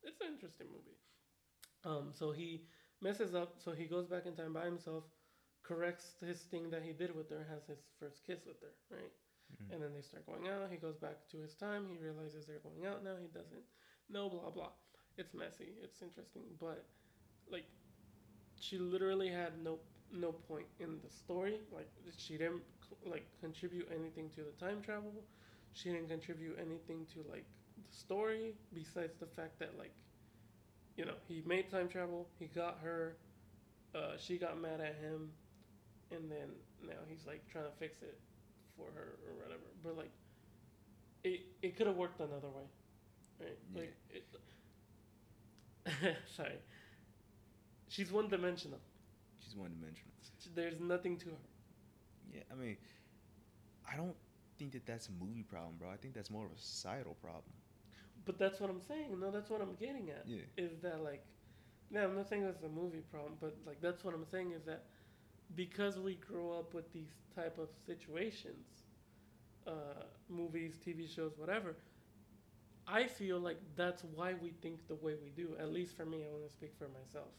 [0.03, 0.97] It's an interesting movie.
[1.85, 2.63] Um, so he
[3.01, 5.03] messes up, so he goes back in time by himself,
[5.63, 9.11] corrects his thing that he did with her, has his first kiss with her, right?
[9.53, 9.71] Mhm.
[9.71, 10.69] And then they start going out.
[10.71, 11.87] He goes back to his time.
[11.87, 13.15] He realizes they're going out now.
[13.17, 13.63] He doesn't.
[14.09, 14.71] No, blah blah.
[15.17, 15.75] It's messy.
[15.81, 16.85] It's interesting, but
[17.49, 17.65] like,
[18.59, 19.79] she literally had no
[20.11, 21.59] no point in the story.
[21.71, 22.63] Like, she didn't
[23.05, 25.13] like contribute anything to the time travel.
[25.73, 27.45] She didn't contribute anything to like
[27.77, 29.93] the story besides the fact that like,
[30.95, 32.27] you know, he made time travel.
[32.39, 33.17] He got her.
[33.95, 35.31] Uh, she got mad at him,
[36.11, 36.49] and then
[36.83, 38.19] now he's like trying to fix it
[38.77, 39.63] for her or whatever.
[39.83, 40.11] But like,
[41.23, 42.63] it it could have worked another way,
[43.41, 43.59] right?
[43.73, 43.81] Yeah.
[43.81, 44.25] Like, it,
[46.35, 46.59] sorry,
[47.87, 48.79] she's one dimensional.
[49.39, 50.13] She's one dimensional.
[50.55, 51.37] There's nothing to her.
[52.33, 52.77] Yeah, I mean,
[53.91, 54.15] I don't
[54.57, 55.89] think that that's a movie problem, bro.
[55.89, 57.53] I think that's more of a societal problem.
[58.25, 59.19] But that's what I'm saying.
[59.19, 60.25] No, that's what I'm getting at.
[60.25, 60.41] Yeah.
[60.57, 61.25] Is that like,
[61.89, 64.63] no, I'm not saying that's a movie problem, but like that's what I'm saying is
[64.65, 64.85] that
[65.55, 68.83] because we grow up with these type of situations,
[69.67, 71.75] uh, movies, TV shows, whatever.
[72.87, 75.55] I feel like that's why we think the way we do.
[75.59, 77.29] At least for me, I want to speak for myself.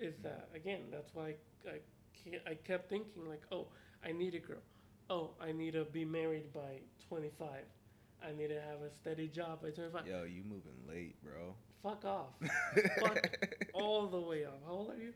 [0.00, 0.82] Is that again?
[0.90, 1.34] That's why
[1.66, 1.78] I
[2.24, 3.68] can't, I kept thinking like, oh,
[4.04, 4.62] I need a girl.
[5.10, 7.48] Oh, I need to be married by 25.
[8.22, 10.06] I need to have a steady job by 25.
[10.06, 11.54] Yo, you moving late, bro.
[11.82, 12.34] Fuck off.
[13.00, 13.26] Fuck
[13.72, 14.60] all the way off.
[14.66, 15.12] How old are you?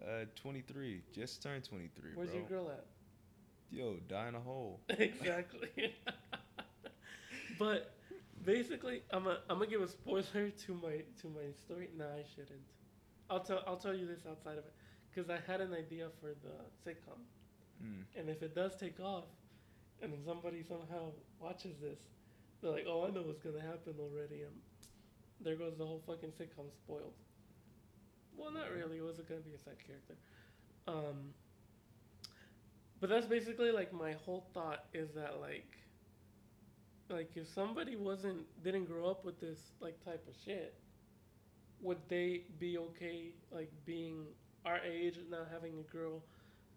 [0.00, 1.02] Uh, 23.
[1.12, 2.38] Just turned 23, Where's bro.
[2.38, 2.86] your girl at?
[3.70, 4.80] Yo, die in a hole.
[4.88, 5.94] exactly.
[7.58, 7.94] but
[8.44, 11.90] basically, I'm a, I'm gonna give a spoiler to my to my story.
[11.96, 12.60] Nah, I shouldn't.
[13.30, 14.72] I'll tell I'll tell you this outside of it
[15.10, 17.18] because I had an idea for the sitcom,
[17.82, 18.04] Mm.
[18.16, 19.24] and if it does take off,
[20.02, 22.00] and somebody somehow watches this,
[22.60, 24.60] they're like, "Oh, I know what's gonna happen already," and
[25.40, 27.14] there goes the whole fucking sitcom spoiled.
[28.36, 28.98] Well, not really.
[28.98, 30.16] It wasn't gonna be a side character.
[30.86, 31.34] Um,
[33.00, 35.78] but that's basically like my whole thought is that like,
[37.08, 40.74] like if somebody wasn't didn't grow up with this like type of shit,
[41.80, 44.26] would they be okay like being
[44.64, 46.22] our age, not having a girl,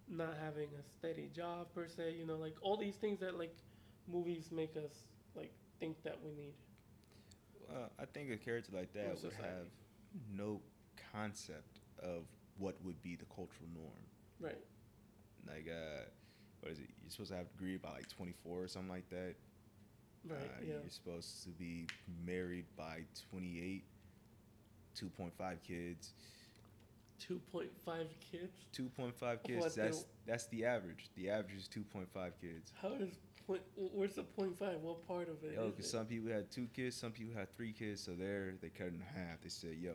[0.07, 2.15] not having a steady job per se?
[2.17, 3.55] You know, like all these things that like
[4.07, 6.53] movies make us like think that we need.
[7.69, 9.67] Well, I think a character like that would have
[10.35, 10.61] no
[11.11, 12.23] concept of
[12.57, 13.91] what would be the cultural norm.
[14.39, 14.57] Right.
[15.47, 16.03] Like, uh,
[16.59, 16.89] what is it?
[17.01, 19.35] You're supposed to have a degree by like 24 or something like that.
[20.27, 20.37] Right.
[20.39, 20.73] Uh, yeah.
[20.81, 21.87] You're supposed to be
[22.25, 23.83] married by 28,
[24.95, 26.13] 2.5 kids.
[27.19, 28.51] Two point five kids.
[28.75, 29.63] 2.5 kids.
[29.63, 31.10] What the- that's that's the average.
[31.15, 32.08] The average is 2.5
[32.41, 32.73] kids.
[32.82, 33.10] How does
[33.45, 33.62] point?
[33.75, 34.82] Where's the point five?
[34.82, 35.54] What part of it?
[35.54, 38.69] Yo, because some people had two kids, some people had three kids, so there they
[38.69, 39.41] cut it in half.
[39.41, 39.93] They said, "Yo,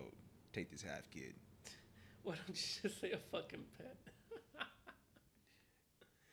[0.52, 1.34] take this half kid."
[2.22, 2.54] Why don't you
[2.88, 3.96] just say a fucking pet?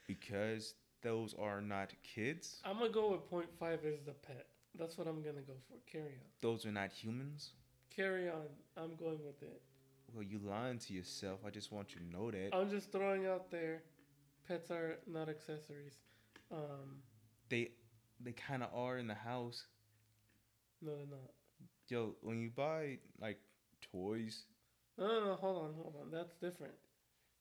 [0.08, 2.60] Because those are not kids.
[2.66, 4.48] I'm gonna go with point five as the pet.
[4.78, 5.76] That's what I'm gonna go for.
[5.90, 6.28] Carry on.
[6.42, 7.52] Those are not humans.
[7.96, 8.48] Carry on.
[8.78, 9.62] I'm going with it.
[10.14, 11.40] Well, you lying to yourself.
[11.46, 13.84] I just want you to know that I'm just throwing out there.
[14.48, 15.98] Pets are not accessories.
[16.52, 17.02] Um,
[17.50, 17.72] they
[18.20, 19.66] they kind of are in the house.
[20.82, 21.32] no, they're not.
[21.88, 23.40] Yo, when you buy like
[23.92, 24.46] toys,
[24.98, 25.36] No, no, no.
[25.36, 26.12] Hold on, hold on.
[26.12, 26.74] That's different.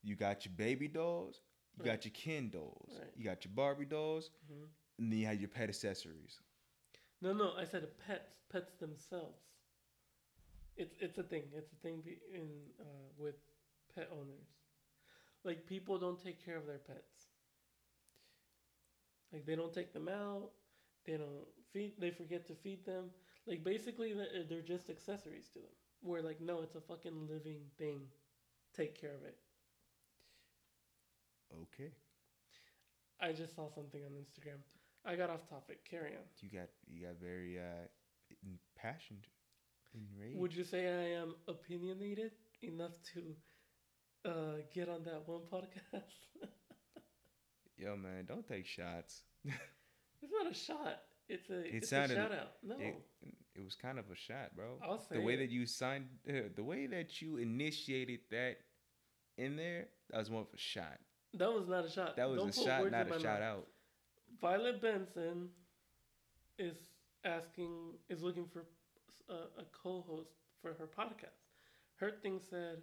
[0.03, 1.41] you got your baby dolls,
[1.77, 1.93] you Right.
[1.97, 3.11] got your Ken dolls, Right.
[3.17, 4.65] you got your Barbie dolls, hmm
[4.99, 6.41] and then you have your pet accessories.
[7.23, 7.53] No, no.
[7.57, 8.29] I said pets.
[8.51, 9.39] Pets themselves.
[10.77, 11.45] It's it's a thing.
[11.55, 12.03] It's a thing
[12.35, 12.49] in
[12.81, 13.37] uh, with
[13.95, 14.49] pet owners.
[15.45, 17.29] Like people don't take care of their pets.
[19.33, 20.51] Like they don't take them out.
[21.07, 21.95] They don't feed.
[21.99, 23.11] They forget to feed them.
[23.47, 25.75] Like basically, they're they're just accessories to them.
[26.03, 28.03] Where like no, it's a fucking living thing.
[28.75, 29.37] Take care of it.
[31.53, 31.93] Okay,
[33.21, 34.59] I just saw something on Instagram.
[35.05, 35.85] I got off topic.
[35.89, 36.25] Carry on.
[36.41, 37.87] you got you got very uh
[38.43, 39.27] impassioned,
[39.95, 40.39] enraged.
[40.39, 46.27] Would you say I am opinionated enough to uh, get on that one podcast?
[47.77, 49.23] Yo, man, don't take shots.
[49.45, 51.03] it's not a shot.
[51.29, 52.53] It's a It it's sounded- a shout out.
[52.63, 52.95] No, It,
[53.55, 54.79] it was kind of a shot, bro.
[54.83, 55.39] I'll say the way it.
[55.39, 58.59] that you signed, uh, the way that you initiated that
[59.39, 60.99] in there, that was more of a shot.
[61.35, 62.17] that was not a shot.
[62.17, 63.67] That was Don't a shot, not a shout out.
[64.41, 65.49] Violet Benson
[66.59, 66.77] is
[67.25, 68.65] asking is looking for
[69.29, 70.31] a, a co-host
[70.61, 71.43] for her podcast.
[71.97, 72.79] Her thing said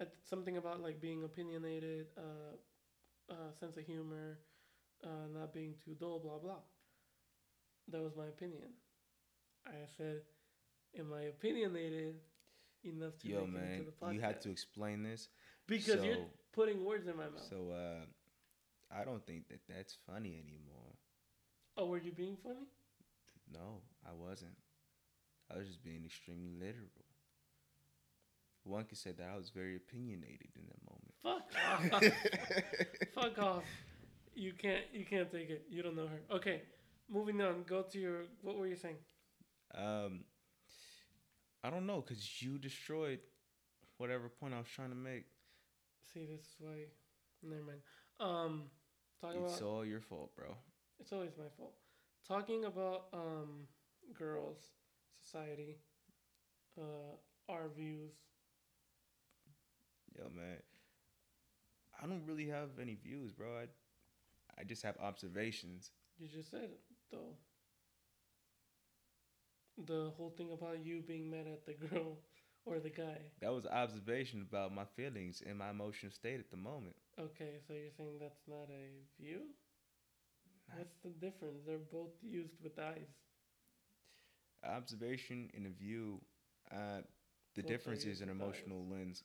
[0.00, 4.38] uh, something about like being opinionated, uh, uh, sense of humor,
[5.04, 6.60] uh, not being too dull, blah blah.
[7.88, 8.70] That was my opinion.
[9.66, 10.22] I said,
[10.98, 12.16] "Am I opinionated
[12.84, 15.28] enough to Yo, make it into the podcast?" you had to explain this.
[15.66, 17.46] because you're putting words in my mouth.
[17.48, 18.04] So, uh,
[18.90, 20.96] I don't think that that's funny anymore.
[21.76, 22.66] oh, were you being funny?
[23.52, 24.56] No, I wasn't.
[25.52, 26.88] I was just being extremely literal.
[28.64, 31.14] One could say that I was very opinionated in that moment.
[31.22, 33.34] Fuck off.
[33.34, 33.64] Fuck off.
[34.34, 35.64] You can't you can't take it.
[35.70, 36.36] You don't know her.
[36.36, 36.62] Okay.
[37.10, 37.64] Moving on.
[37.66, 38.96] Go to your what were you saying?
[39.74, 40.24] Um,
[41.62, 43.20] I don't know, cause you destroyed
[43.98, 45.24] whatever point I was trying to make.
[46.12, 46.86] See, this is why
[47.42, 47.80] never mind.
[48.20, 48.64] Um
[49.20, 50.54] talking It's about all your fault, bro.
[50.98, 51.74] it's always my fault.
[52.26, 53.66] Talking about um
[54.18, 54.58] girls,
[55.30, 55.78] society,
[56.78, 57.16] uh
[57.48, 58.12] our views.
[60.16, 60.62] Yo, man,
[62.02, 63.48] I don't really have any views, bro.
[63.58, 63.66] I,
[64.60, 65.90] I just have observations.
[66.18, 67.36] You just said it though.
[69.86, 72.18] The whole thing about you being mad at the girl
[72.66, 73.18] or the guy.
[73.40, 76.96] That was observation about my feelings and my emotional state at the moment.
[77.18, 79.42] Okay, so you're saying that's not a view?
[80.68, 80.76] Nah.
[80.78, 81.62] What's the difference?
[81.66, 83.08] They're both used with eyes.
[84.64, 86.20] Observation and a view.
[86.70, 87.02] Uh,
[87.54, 89.24] the are difference is an emotional lens.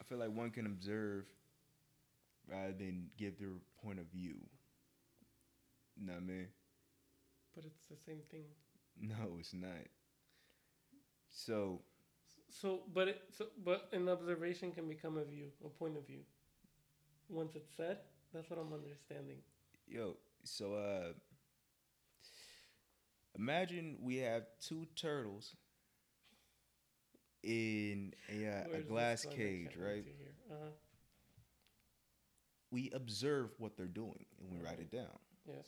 [0.00, 1.26] I feel like one can observe
[2.48, 4.36] rather than give their point of view.
[5.96, 6.48] Know what I mean?
[7.54, 8.44] But it's the same thing.
[9.00, 9.88] No, it's not.
[11.30, 11.82] So
[12.50, 16.20] So, but it, so, but an observation can become a view, a point of view.
[17.28, 17.98] Once it's said,
[18.32, 19.38] that's what I'm understanding.
[19.86, 21.12] yo, so uh
[23.36, 25.54] imagine we have two turtles
[27.42, 30.04] in a, uh, a glass cage, right?
[30.50, 30.70] Uh-huh.
[32.70, 35.18] We observe what they're doing and we write it down.
[35.46, 35.66] Yes.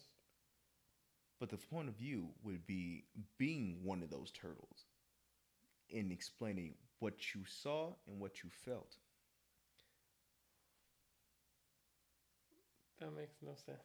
[1.41, 3.05] But the point of view would be
[3.39, 4.87] being one of those turtles
[5.93, 8.97] and explaining what you saw and what you felt.
[13.03, 13.79] That makes no sense.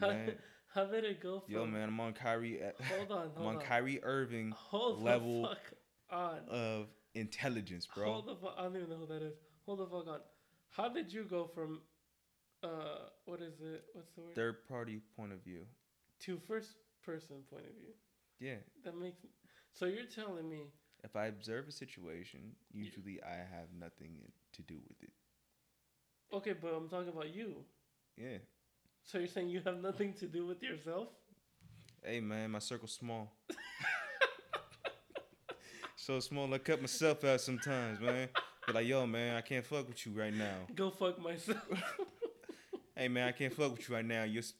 [0.00, 0.32] How, Man,
[0.74, 1.54] how did it go from?
[1.54, 2.60] yo, man, I'm on Kyrie.
[2.96, 3.62] Hold on, I'm hold on on.
[3.62, 5.72] Kyrie Irving Hold level the fuck
[6.10, 6.38] on.
[6.48, 8.12] of intelligence, bro.
[8.12, 8.54] Hold the fuck.
[8.58, 9.34] I don't even know who that is.
[9.66, 10.20] Hold the fuck on.
[10.70, 11.80] How did you go from,
[12.62, 13.84] uh, what is it?
[13.92, 14.34] What's the word?
[14.34, 15.66] Third party point of view.
[16.20, 17.92] to first person point of view.
[18.40, 18.56] Yeah.
[18.84, 19.18] That makes.
[19.72, 20.66] So you're telling me
[21.04, 22.40] If I observe a situation,
[22.72, 24.18] usually I have nothing
[24.52, 25.10] to do with it.
[26.32, 27.54] Okay, but I'm talking about you.
[28.16, 28.38] Yeah.
[29.02, 31.08] So you're saying you have nothing to do with yourself?
[32.04, 33.32] Hey man, my circle's small.
[35.96, 38.28] so small I cut myself out sometimes, man.
[38.66, 40.66] Be like, yo, man, I can't fuck with you right now.
[40.74, 41.58] Go fuck myself.
[42.96, 44.24] Hey man, I can't fuck with you right now.
[44.24, 44.52] You're s-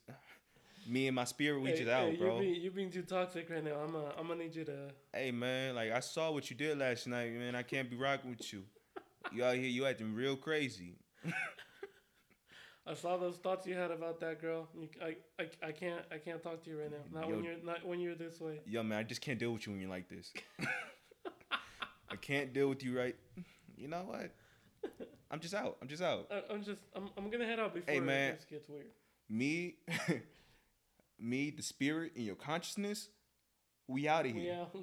[0.89, 2.29] me and my spirit, we Hey, just out, bro.
[2.29, 3.75] You're being, you're being too toxic right now.
[3.85, 4.89] I'm uh, I'm gonna need you to.
[5.13, 7.55] hey man, like I saw what you did last night, man.
[7.55, 8.63] I can't be rocking with you.
[9.31, 10.95] You out here, you acting real crazy.
[12.87, 14.69] I saw those thoughts you had about that girl.
[15.03, 17.21] I, I, I can't I can't talk to you right now.
[17.21, 18.61] Not when you're not when you're this way.
[18.67, 20.33] Yo, man, I just can't deal with you when you're like this.
[22.11, 23.17] I can't deal with you right.
[23.77, 24.35] You know what?
[25.31, 25.77] I'm just out.
[25.81, 26.27] I'm just out.
[26.31, 28.35] I, I'm just I'm, I'm gonna head out before Hey, man.
[28.35, 28.87] this gets weird.
[29.29, 29.77] Me,
[31.21, 33.09] me, the spirit and your consciousness,
[33.87, 34.43] we out of here.
[34.43, 34.77] We out.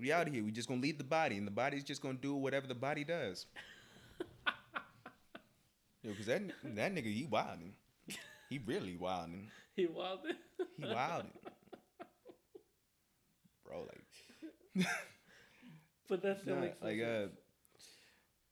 [0.00, 0.44] We out of here.
[0.44, 3.04] We just gonna leave the body, and the body's just gonna do whatever the body
[3.04, 3.46] does.
[6.08, 7.72] Yo, cause that that nigga, he wildin'.
[8.48, 9.48] He really wildin'.
[9.76, 10.36] He wilded.
[10.78, 11.26] He wildin'.
[13.64, 13.86] Bro,
[14.76, 14.86] like,
[16.08, 17.26] But that's still nah, like, uh,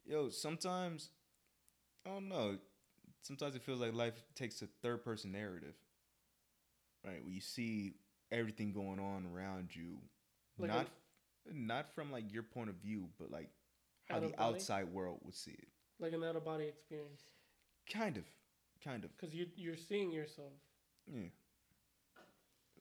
[0.06, 1.08] yo, sometimes
[2.06, 2.58] I don't know.
[3.22, 5.74] Sometimes it feels like life takes a third person narrative,
[7.04, 7.24] right?
[7.24, 7.94] Where you see
[8.30, 9.96] everything going on around you,
[10.58, 10.86] Like not
[11.52, 13.48] not from like your point of view, but like
[14.10, 14.34] how the body?
[14.38, 15.68] outside world would see it.
[15.98, 17.22] like an out of body experience.
[17.92, 18.24] Kind of,
[18.82, 20.52] kind of, Because you you're seeing yourself.
[21.12, 21.28] yeah.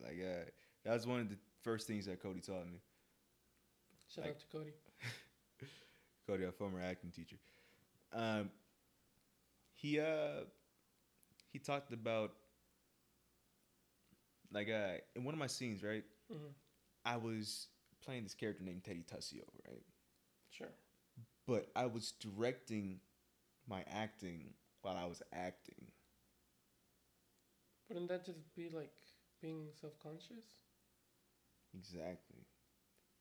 [0.02, 0.50] Like uh,
[0.84, 2.80] that was one of the first things that Cody taught me.
[4.14, 4.72] Shout Like- out to Cody.
[6.28, 7.38] Cody, our former acting teacher.
[8.14, 8.50] Um,
[9.74, 10.46] he uh,
[11.52, 12.32] he talked about
[14.52, 16.04] like uh, in one of my scenes, right?
[16.32, 16.48] hmm
[17.08, 17.68] I was
[18.04, 19.84] playing this character named Teddy Tussio, right?
[20.50, 20.72] Sure.
[21.46, 23.00] But I was directing
[23.70, 24.54] my acting
[24.86, 25.88] while I was acting.
[27.90, 28.94] Wouldn't that just be like
[29.42, 30.46] being self-conscious?
[31.74, 32.46] Exactly.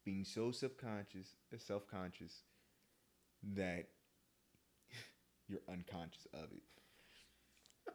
[0.04, 2.42] Being so subconscious, uh, self-conscious
[3.54, 3.88] that
[5.48, 6.62] you're unconscious of it.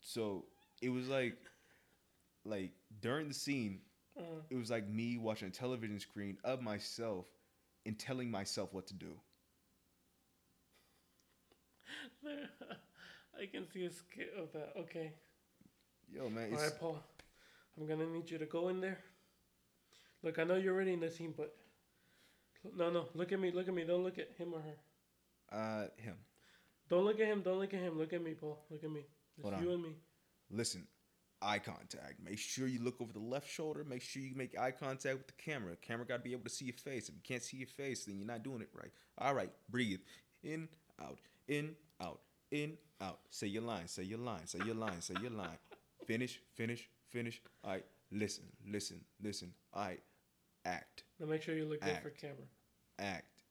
[0.00, 0.44] so
[0.82, 1.36] it was like,
[2.44, 3.80] like during the scene,
[4.16, 7.26] Uh, it was like me watching a television screen of myself
[7.86, 9.12] and telling myself what to do.
[12.22, 12.48] There,
[13.40, 14.72] I can see a skit of that.
[14.80, 15.12] Okay.
[16.12, 17.02] Yo, man, All right, Paul.
[17.78, 18.98] I'm gonna need you to go in there.
[20.22, 21.54] Look, I know you're already in the scene, but
[22.76, 23.06] no, no.
[23.14, 23.50] Look at me.
[23.50, 23.84] Look at me.
[23.84, 25.56] Don't look at him or her.
[25.56, 26.16] uh, him.
[26.88, 27.42] Don't look at him.
[27.42, 27.98] Don't look at him.
[27.98, 28.58] Look at me, Paul.
[28.70, 29.00] Look at me.
[29.38, 29.74] It's Hold you on.
[29.74, 29.96] and me.
[30.50, 30.86] Listen,
[31.42, 32.22] eye contact.
[32.22, 33.84] Make sure you look over the left shoulder.
[33.84, 35.74] Make sure you make eye contact with the camera.
[35.82, 37.08] Camera got to be able to see your face.
[37.08, 38.90] If you can't see your face, then you're not doing it right.
[39.18, 40.00] All right, breathe.
[40.42, 40.68] In,
[41.02, 43.20] out, in, out, in, out.
[43.30, 43.88] Say your line.
[43.88, 44.46] Say your line.
[44.46, 45.00] Say your line.
[45.00, 45.58] Say your line.
[46.06, 47.40] Finish, finish, finish.
[47.64, 49.52] All right, listen, listen, listen.
[49.72, 50.02] All right,
[50.64, 52.36] act, Now make sure you look good for camera.
[52.98, 53.42] act,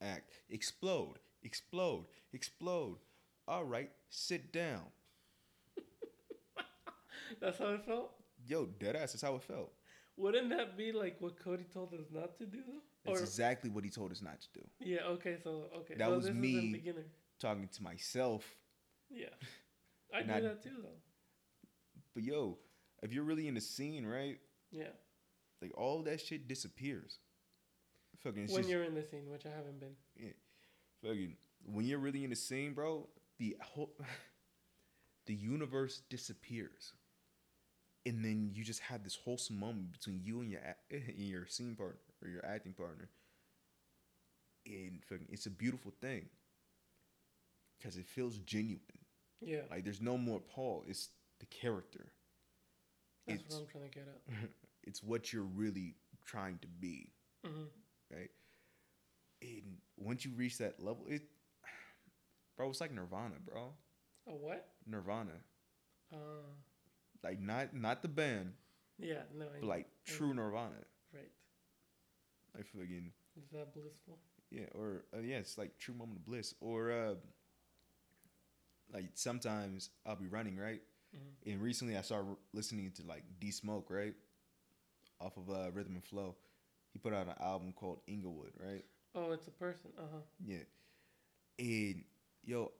[0.00, 0.30] act.
[0.48, 2.96] Explode, explode, explode.
[3.46, 4.84] All right, sit down.
[7.40, 8.12] That's how it felt.
[8.46, 9.72] Yo, deadass, that's how it felt.
[10.16, 12.58] Wouldn't that be like what Cody told us not to do?
[12.66, 12.80] though?
[13.04, 14.60] That's Or exactly what he told us not to do.
[14.80, 15.00] yeah.
[15.16, 15.36] Okay.
[15.42, 15.94] So okay.
[15.96, 16.72] That so was me.
[16.72, 17.04] beginner.
[17.40, 18.44] Talking to myself.
[19.10, 19.26] Yeah.
[20.14, 21.00] I do I- that too, though.
[22.14, 22.58] But yo,
[23.02, 24.38] if you're really in the scene, right?
[24.70, 24.92] Yeah.
[25.60, 27.18] Like all that shit disappears.
[28.22, 29.96] Fucking, when just, you're in the scene, which I haven't been.
[31.02, 33.06] fucking, when you're really in the scene, bro,
[33.38, 33.90] the whole,
[35.26, 36.92] the universe disappears,
[38.06, 41.74] and then you just have this wholesome moment between you and your and your scene
[41.74, 43.08] partner or your acting partner,
[44.66, 46.26] and fucking, it's a beautiful thing.
[47.84, 48.80] Because it feels genuine.
[49.42, 49.60] Yeah.
[49.70, 50.84] Like there's no more Paul.
[50.88, 52.12] It's the character.
[53.26, 54.48] That's it's what I'm trying to get at.
[54.84, 57.10] it's what you're really trying to be,
[57.44, 57.64] hmm
[58.10, 58.30] right?
[59.42, 61.22] And once you reach that level, it,
[62.56, 63.72] bro, it's like Nirvana, bro.
[64.28, 64.66] A what?
[64.86, 65.32] Nirvana,
[66.10, 66.16] Uh,
[67.22, 68.52] like not not the band,
[68.98, 69.24] yeah.
[69.36, 69.44] No.
[69.44, 71.30] I like I- true Nirvana, Right.
[72.56, 74.18] like fucking Is that blissful?
[74.50, 77.14] yeah, or uh, yeah, it's like true moment of bliss, or uh,
[78.94, 80.82] like sometimes I'll be running right,
[81.14, 81.52] Mhm.
[81.52, 84.14] and recently I started listening to like D Smoke right,
[85.20, 86.36] off of uh, Rhythm and Flow.
[86.92, 88.84] He put out an album called Inglewood, right?
[89.14, 89.90] Oh, it's a person.
[89.98, 90.20] Uh huh.
[90.44, 90.64] Yeah.
[91.58, 92.04] And
[92.44, 92.72] yo,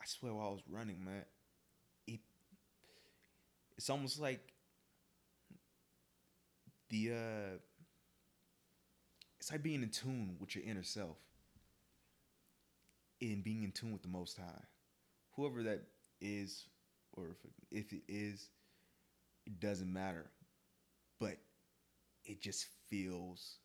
[0.00, 1.24] I swear while I was running, man,
[2.06, 2.20] it
[3.76, 4.52] it's almost like
[6.88, 7.58] the uh
[9.38, 11.16] it's like being in tune with your inner self.
[13.20, 14.62] And being in tune with the most high.
[15.38, 15.82] Whoever that
[16.20, 16.66] is,
[17.16, 17.36] or if,
[17.70, 18.48] if it is,
[19.46, 20.26] it doesn't matter.
[21.20, 21.36] But
[22.24, 23.58] it just feels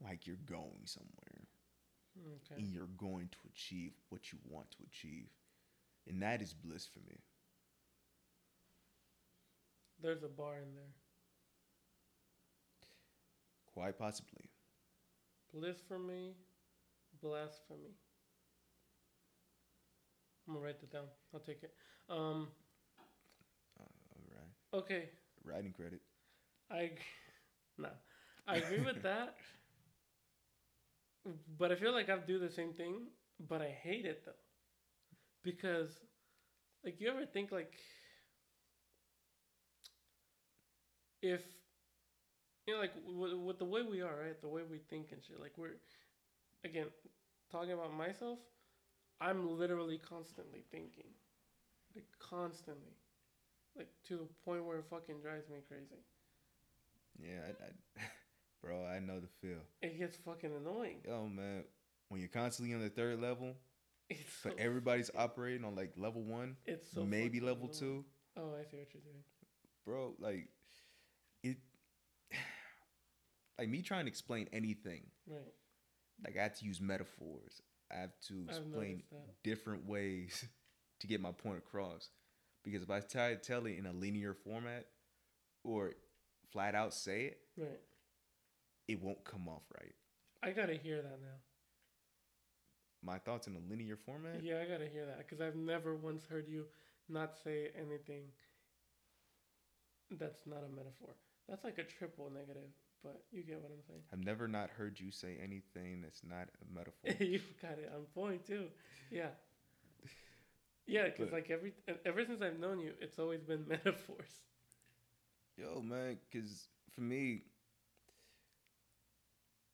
[0.00, 1.48] like you're going somewhere
[2.16, 2.62] Okay.
[2.62, 5.26] and you're going to achieve what you want to achieve.
[6.06, 7.18] And that is bliss for me.
[10.00, 10.94] There's a bar in there.
[13.74, 14.50] Quite possibly.
[15.52, 16.34] Bliss for me,
[17.20, 17.96] blasphemy.
[20.48, 21.04] I'm gonna write that down.
[21.34, 21.72] I'll take it.
[22.08, 22.48] Um.
[23.78, 23.86] All
[24.32, 24.82] right.
[24.82, 25.10] Okay.
[25.44, 26.00] Writing credit.
[26.70, 26.90] I.
[27.80, 27.90] Nah.
[28.48, 29.36] I agree with that.
[31.58, 33.06] But I feel like I do the same thing,
[33.48, 34.32] but I hate it though.
[35.44, 35.90] Because,
[36.84, 37.72] like, you ever think, like,
[41.22, 41.40] if,
[42.66, 44.40] you know, like, with, with the way we are, right?
[44.40, 45.76] The way we think and shit, like, we're,
[46.64, 46.86] again,
[47.50, 48.38] talking about myself,
[49.20, 51.10] I'm literally constantly thinking.
[51.94, 52.94] Like, constantly.
[53.76, 56.02] Like, to the point where it fucking drives me crazy.
[57.20, 58.02] Yeah, I, I,
[58.62, 59.58] bro, I know the feel.
[59.82, 60.98] It gets fucking annoying.
[61.06, 61.64] Yo, man,
[62.08, 63.54] when you're constantly on the third level,
[64.10, 67.78] It's so but everybody's operating on like level one, It's so maybe level annoying.
[67.78, 68.04] two,
[68.36, 69.24] Oh, I see what you're saying.
[69.84, 70.48] bro, like
[71.42, 71.56] it,
[73.58, 75.52] like me trying to explain anything, Right.
[76.24, 77.60] like I have to use metaphors.
[77.90, 79.02] I have to explain
[79.42, 80.44] different ways
[81.00, 82.10] to get my point across.
[82.64, 84.86] Because if I try to tell it in a linear format
[85.64, 85.92] or
[86.52, 87.80] flat out say it, Right.
[88.88, 89.94] it won't come off right.
[90.42, 91.38] I gotta hear that now.
[93.02, 94.42] My thoughts in a linear format?
[94.42, 96.66] Yeah, I gotta hear that because I've never once heard you
[97.08, 98.24] not say anything
[100.10, 101.14] that's not a metaphor.
[101.48, 102.70] That's like a triple negative
[103.02, 104.00] but you get what I'm saying.
[104.12, 107.24] I've never not heard you say anything that's not a metaphor.
[107.26, 108.66] you got it on point too.
[109.10, 109.28] Yeah.
[110.86, 111.74] Yeah, because like every
[112.06, 114.40] ever since I've known you, it's always been metaphors.
[115.56, 117.42] Yo, man, because for me,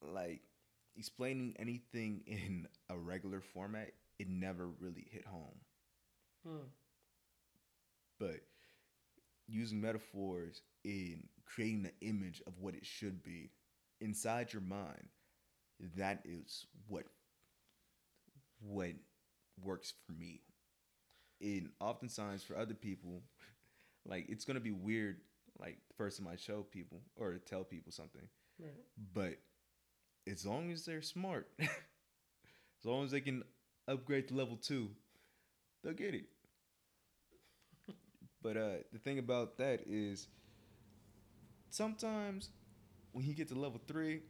[0.02, 0.40] like
[0.96, 5.60] explaining anything in a regular format, it never really hit home.
[6.46, 6.66] Hmm.
[8.18, 8.40] But
[9.46, 13.50] using metaphors in creating the image of what it should be
[14.00, 15.08] inside your mind,
[15.96, 17.04] that is what
[18.60, 18.92] what
[19.62, 20.40] works for me.
[21.40, 23.22] And oftentimes for other people,
[24.06, 25.18] like it's gonna be weird,
[25.58, 28.28] like the first time I show people or tell people something.
[28.58, 28.72] Right.
[29.12, 29.38] But
[30.30, 31.68] as long as they're smart, as
[32.84, 33.42] long as they can
[33.88, 34.90] upgrade to level two,
[35.82, 36.26] they'll get it.
[38.42, 40.28] but uh, the thing about that is
[41.74, 42.50] sometimes
[43.12, 44.22] when you get to level three,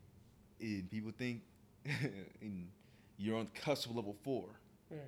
[0.60, 1.42] and people think
[2.40, 2.68] and
[3.18, 4.46] you're on the cusp of level four,
[4.90, 5.00] Right.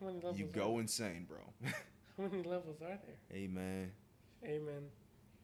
[0.00, 0.38] How many levels?
[0.38, 0.80] you go there?
[0.80, 1.38] insane, bro.
[2.16, 3.16] How many levels are there?
[3.32, 3.90] Amen.
[4.44, 4.82] Amen.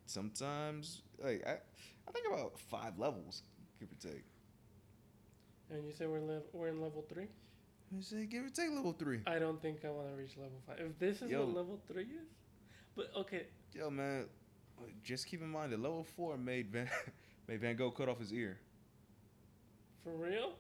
[0.07, 1.53] sometimes like I,
[2.09, 3.43] I think about five levels,
[3.81, 4.25] give or take.
[5.71, 7.27] And you say we're lev- we're in level three.
[7.97, 9.21] I say give or take level three.
[9.27, 10.79] I don't think I want to reach level five.
[10.79, 11.41] If this is Yo.
[11.45, 12.29] what level three is,
[12.97, 14.27] but okay, Yo, man,
[15.03, 16.89] just keep in mind that level four made Van
[17.49, 18.59] made Van Gogh cut off his ear.
[20.03, 20.53] for real,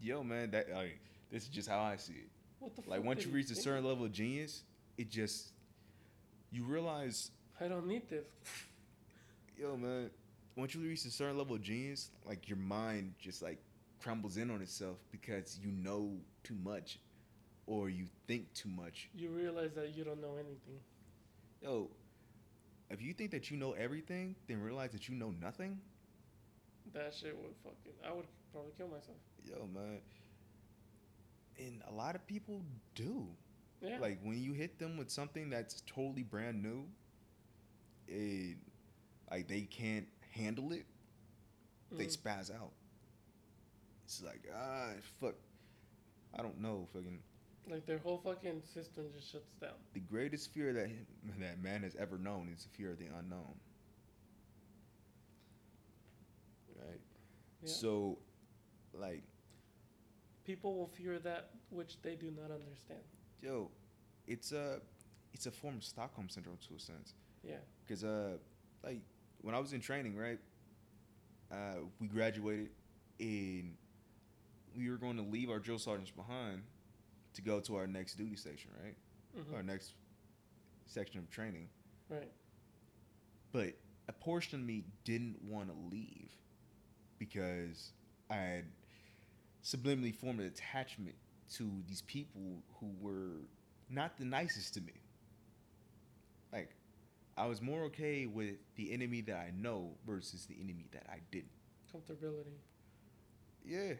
[0.00, 0.98] Yo, man, that like
[1.30, 2.28] this is just how I see it.
[2.60, 4.62] what the Like once you reach a certain level of genius,
[4.98, 5.48] it just
[6.52, 8.24] you realize, I don't need this.
[9.58, 10.10] yo, man,
[10.54, 13.58] once you reach a certain level of genius, like your mind just like
[14.00, 16.12] crumbles in on itself because you know
[16.44, 16.98] too much,
[17.66, 19.08] or you think too much.
[19.14, 20.80] You realize that you don't know anything.
[21.62, 21.88] Yo,
[22.90, 25.78] if you think that you know everything, then realize that you know nothing.
[26.92, 27.92] That shit would fucking.
[28.08, 29.16] I would probably kill myself.
[29.44, 30.00] Yo, man.
[31.58, 32.62] And a lot of people
[32.94, 33.26] do.
[33.80, 33.98] Yeah.
[34.00, 36.86] Like when you hit them with something that's totally brand new,
[38.08, 38.56] it,
[39.30, 40.86] like they can't handle it,
[41.92, 42.16] they Mhm.
[42.16, 42.72] spaz out.
[44.04, 45.34] It's like ah fuck,
[46.34, 46.88] I don't know.
[46.92, 47.22] Fucking
[47.68, 49.72] like their whole fucking system just shuts down.
[49.92, 50.90] the greatest fear that
[51.40, 53.54] that man has ever known is the fear of the unknown.
[56.78, 57.00] Right.
[57.62, 57.68] Yeah.
[57.68, 58.18] So,
[58.94, 59.22] like,
[60.44, 63.00] People will fear that which they do not understand.
[63.42, 63.68] yo,
[64.28, 64.80] it's a
[65.34, 67.14] it's a form of Stockholm syndrome to a sense.
[67.42, 67.56] Yeah.
[67.88, 68.36] Cause uh,
[68.84, 69.00] like
[69.42, 70.38] when I was in training, right?
[71.50, 72.70] Uh, we graduated,
[73.20, 73.74] and
[74.76, 76.62] we were going to leave our drill sergeants behind
[77.36, 78.96] to go to our next duty station, right?
[79.36, 79.54] Mhm.
[79.54, 79.94] Our next
[80.86, 81.68] section of training.
[82.08, 82.32] Right.
[83.52, 83.74] But
[84.08, 86.30] a portion of me didn't want to leave
[87.18, 87.92] because
[88.30, 88.64] I had
[89.62, 91.16] subliminally formed an attachment
[91.54, 93.46] to these people who were
[93.88, 95.00] not the nicest to me.
[96.52, 96.74] Like,
[97.36, 101.20] I was more okay with the enemy that I know versus the enemy that I
[101.30, 101.50] didn't.
[101.92, 102.56] Comfortability.
[103.64, 103.94] Yeah.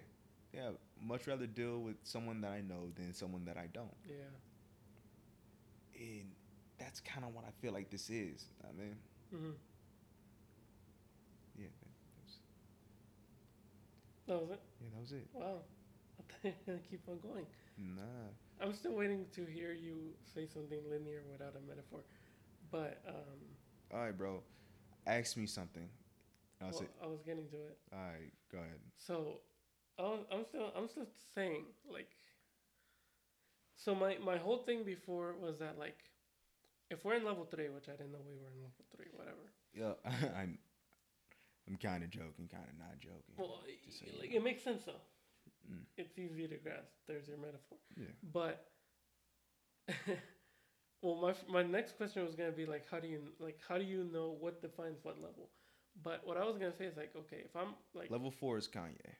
[0.52, 0.70] Yeah.
[1.02, 3.94] Much rather deal with someone that I know than someone that I don't.
[4.08, 4.14] Yeah.
[5.98, 6.32] And
[6.78, 8.46] that's kind of what I feel like this is.
[8.64, 8.96] I mean,
[9.30, 9.50] hmm
[11.56, 11.92] yeah, man.
[12.14, 12.38] That was,
[14.26, 14.60] That was it.
[14.80, 15.28] yeah, that was it.
[15.32, 15.58] Wow.
[16.18, 17.46] I thought you were gonna keep on going.
[17.78, 18.30] Nah.
[18.60, 22.00] I'm still waiting to hear you say something linear without a metaphor.
[22.70, 23.38] But um,
[23.92, 24.42] All right, bro.
[25.06, 25.88] Ask me something.
[26.60, 26.86] I'll well, say.
[27.02, 27.78] I was getting to it.
[27.92, 28.80] All right, go ahead.
[28.96, 29.40] So,
[29.98, 32.10] I'm still I'm still saying like.
[33.76, 35.98] So my my whole thing before was that like,
[36.90, 39.46] if we're in level three, which I didn't know we were in level three, whatever.
[39.74, 40.58] Yeah, I'm.
[41.68, 43.34] I'm kind of joking, kind of not joking.
[43.36, 44.36] Well, so like know.
[44.36, 45.02] it makes sense though.
[45.68, 45.82] Mm.
[45.96, 46.94] It's easy to grasp.
[47.08, 47.78] There's your metaphor.
[47.96, 48.06] Yeah.
[48.32, 48.66] But
[51.02, 53.84] well, my my next question was gonna be like, how do you like how do
[53.84, 55.50] you know what defines what level?
[56.02, 58.68] But what I was gonna say is like, okay, if I'm like, Level four is
[58.68, 59.14] Kanye.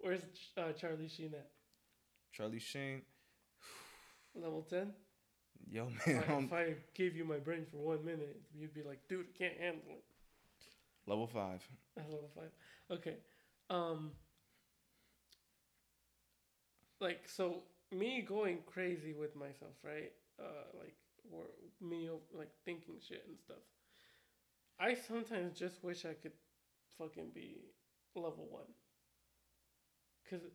[0.00, 0.22] Where's
[0.56, 1.50] uh, Charlie Sheen at?
[2.32, 3.02] Charlie Sheen.
[4.34, 4.92] Level 10?
[5.68, 5.94] Yo, man.
[6.06, 9.26] If I, if I, gave you my brain for one minute, you'd be like, dude,
[9.34, 10.04] I can't handle it.
[11.06, 11.68] Level 5.
[11.96, 12.98] level 5.
[12.98, 13.16] Okay.
[13.68, 14.12] Um,
[17.00, 20.12] like, so me going crazy with myself, right?
[20.38, 20.94] Uh, like,
[21.30, 21.44] or
[21.80, 23.62] me, like, thinking shit and stuff.
[24.78, 26.32] I sometimes just wish I could
[26.96, 27.58] fucking be
[28.14, 28.62] level 1.
[30.30, 30.46] Because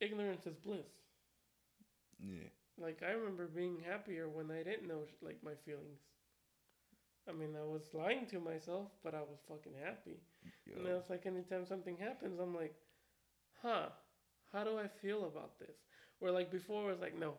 [0.00, 0.86] ignorance is bliss.
[2.20, 2.48] Yeah.
[2.78, 6.00] Like I remember being happier when I didn't know like my feelings.
[7.28, 10.20] I mean, I was lying to myself, but I was fucking happy.
[10.66, 10.74] Yo.
[10.76, 12.74] And I was like, anytime something happens, I'm like,
[13.62, 13.88] huh,
[14.52, 15.76] how do I feel about this?
[16.20, 17.34] Where like before, I was like, no,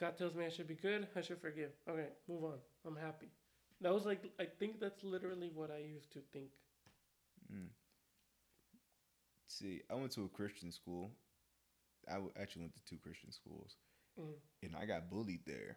[0.00, 1.72] God tells me I should be good, I should forgive.
[1.88, 2.58] Okay, move on.
[2.86, 3.28] I'm happy.
[3.80, 6.50] That was like, I think that's literally what I used to think.
[7.52, 7.68] Mm.
[9.48, 11.10] See, I went to a Christian school.
[12.08, 13.76] I actually went to two Christian schools,
[14.18, 15.76] Mm, and I got bullied there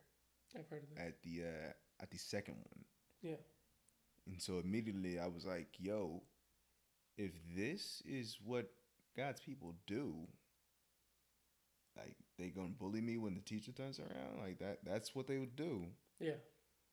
[0.57, 1.05] I've heard of that.
[1.07, 2.85] at the uh, at the second one.
[3.21, 3.35] Yeah.
[4.27, 6.21] And so immediately I was like, "Yo,
[7.17, 8.69] if this is what
[9.17, 10.27] God's people do,
[11.97, 14.79] like they gonna bully me when the teacher turns around, like that.
[14.83, 15.87] That's what they would do.
[16.19, 16.35] Yeah.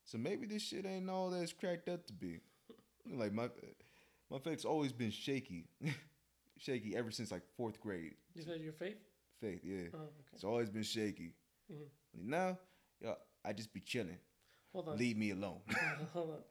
[0.05, 2.41] So maybe this shit ain't all that it's cracked up to be.
[3.11, 3.49] Like my
[4.31, 5.65] my faith's always been shaky,
[6.59, 8.15] shaky ever since like fourth grade.
[8.35, 8.99] You said your faith?
[9.41, 10.33] Faith, yeah, Oh, okay.
[10.35, 11.33] it's always been shaky.
[11.71, 11.87] Mhm.
[12.15, 12.59] Now,
[13.01, 14.19] yo, I just be chilling.
[14.73, 14.99] Hold on.
[14.99, 15.61] Leave me alone.
[16.13, 16.43] Hold on.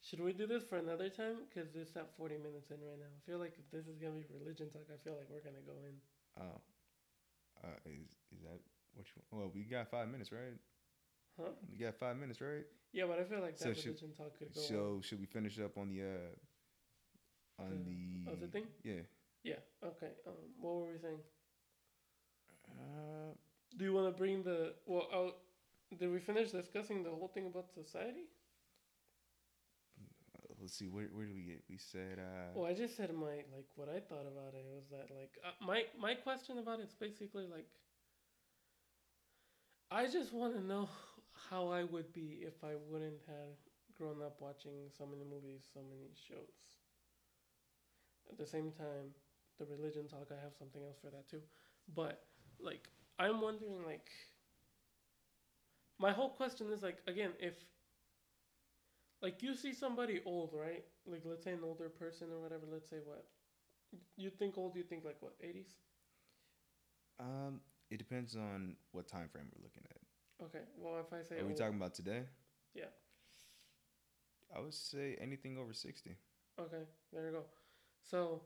[0.00, 1.36] Should we do this for another time?
[1.48, 3.06] Because it's at 40 minutes in right now.
[3.06, 5.40] I feel like if this is going to be religion talk, I feel like we're
[5.40, 5.94] going to go in.
[6.40, 6.60] Oh,
[7.64, 8.60] uh, is is that
[8.94, 9.22] what you?
[9.30, 10.58] Well, we got five minutes, right?
[11.40, 11.50] Huh?
[11.70, 12.66] We got five minutes, right?
[12.92, 15.26] Yeah, but I feel like So that should- religion talk could go So should we
[15.26, 18.66] finish up on the uh on The the other thing?
[18.84, 19.02] Yeah.
[19.44, 20.10] Yeah, okay.
[20.26, 21.20] Um, what were we saying?
[22.68, 23.34] Uh,
[23.76, 24.74] Do you want to bring the.
[24.86, 25.34] Well.
[25.96, 28.26] Did we finish discussing the whole thing about society?
[30.64, 30.88] let's see.
[30.88, 31.62] Where where do we get?
[31.68, 32.50] We said uh.
[32.54, 35.52] Well, I just said my like what I thought about it was that like uh,
[35.64, 37.68] my my question about it's basically like
[39.90, 40.88] I just want to know
[41.50, 43.54] how I would be if I wouldn't have
[43.96, 46.80] grown up watching so many movies, so many shows.
[48.30, 49.12] At the same time,
[49.58, 51.40] the religion talk I have something else for that too.
[51.94, 52.24] But
[52.60, 52.88] like
[53.18, 54.10] I'm wondering like
[55.98, 57.54] my whole question is like again if
[59.22, 60.84] like you see somebody old, right?
[61.06, 62.62] Like let's say an older person or whatever.
[62.70, 63.24] Let's say what
[64.16, 64.76] you think old.
[64.76, 65.76] You think like what eighties?
[67.20, 70.44] Um, it depends on what time frame we're looking at.
[70.46, 70.64] Okay.
[70.76, 72.22] Well, if I say Are we talking about today?
[72.74, 72.90] Yeah.
[74.54, 76.16] I would say anything over sixty.
[76.60, 77.44] okay, there you go.
[78.02, 78.42] So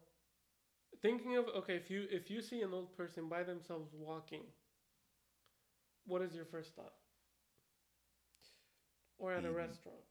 [1.00, 4.42] thinking of okay, if you if you see an old person by themselves walking,
[6.06, 6.94] what is your first thought?
[9.18, 9.52] Or at a Hmm.
[9.52, 10.04] restaurant.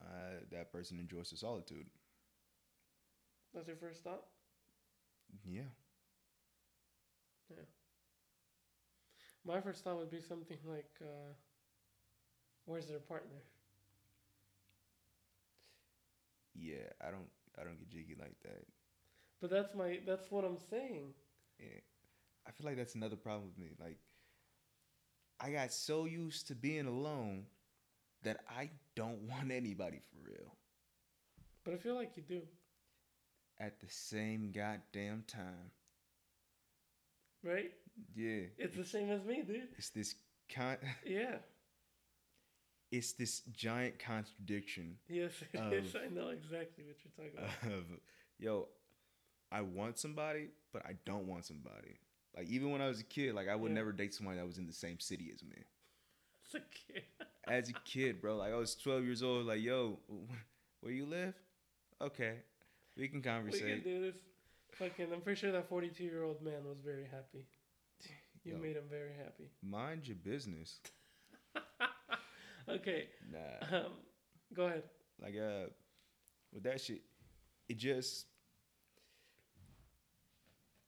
[0.00, 1.86] Uh, that person enjoys the solitude.
[3.54, 4.24] That's your first thought.
[5.44, 5.68] Yeah.
[7.50, 7.64] Yeah.
[9.44, 11.34] My first thought would be something like, uh,
[12.64, 13.42] "Where's their partner?"
[16.54, 16.90] Yeah.
[17.00, 17.28] I don't.
[17.60, 18.64] I don't get jiggy like that.
[19.40, 21.14] But that's my that's what I'm saying.
[21.58, 21.80] Yeah.
[22.46, 23.70] I feel like that's another problem with me.
[23.78, 23.98] Like,
[25.40, 27.44] I got so used to being alone
[28.22, 30.56] that I don't want anybody for real.
[31.64, 32.42] But I feel like you do,
[33.60, 35.70] At the same goddamn time.
[37.44, 37.70] right?
[38.14, 38.46] Yeah.
[38.58, 39.68] It's the same as me, dude.
[39.76, 40.14] It's this
[40.52, 40.76] con.
[41.06, 41.36] Yeah.
[42.92, 45.96] It's this giant contradiction Yes, Of- is.
[45.96, 47.72] I know exactly what you're talking about.
[47.78, 47.84] of,
[48.38, 48.68] yo,
[49.50, 51.98] I want somebody, but I don't want somebody.
[52.36, 53.76] Like even when I was a kid, like I would Yeah.
[53.76, 55.56] never date somebody that was in the same city as me.
[56.48, 56.60] As a
[56.92, 57.02] kid.
[57.48, 59.46] As a kid, bro, like I was 12 years old.
[59.46, 59.98] Like, yo,
[60.80, 61.34] where you live?
[62.00, 62.34] Okay,
[62.96, 64.14] we can We can do this.
[64.74, 67.46] Fucking, I'm pretty sure that 42 year old man was very happy.
[68.44, 68.58] You Yo.
[68.58, 69.50] made him very happy.
[69.62, 70.78] Mind your business.
[72.68, 73.92] Okay, Nah, um,
[74.54, 74.84] go ahead.
[75.20, 75.66] like uh,
[76.52, 77.02] with that shit,
[77.68, 78.26] it just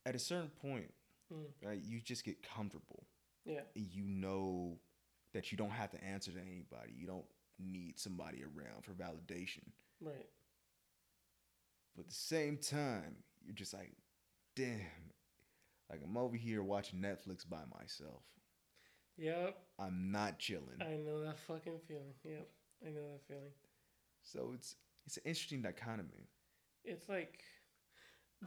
[0.06, 0.92] at a certain point,
[1.32, 1.46] Mm.
[1.64, 1.80] right?
[1.82, 3.06] You just get comfortable.
[3.46, 4.78] Yeah, you know
[5.32, 6.92] that you don't have to answer to anybody.
[6.94, 7.24] You don't
[7.58, 9.62] need somebody around for validation.
[10.00, 10.28] right.
[11.96, 13.92] But at the same time, you're just like,
[14.56, 14.80] damn,
[15.90, 18.22] like I'm over here watching Netflix by myself.
[19.16, 20.80] Yep, I'm not chilling.
[20.80, 22.14] I know that fucking feeling.
[22.24, 22.48] Yep,
[22.86, 23.52] I know that feeling.
[24.22, 26.28] So it's it's an interesting dichotomy.
[26.84, 27.40] It's like,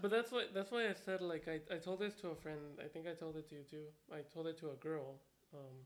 [0.01, 2.59] but that's why that's why I said like I, I told this to a friend.
[2.83, 3.85] I think I told it to you too.
[4.11, 5.21] I told it to a girl.
[5.53, 5.85] Um,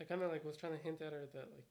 [0.00, 1.66] I kind of like was trying to hint at her that like,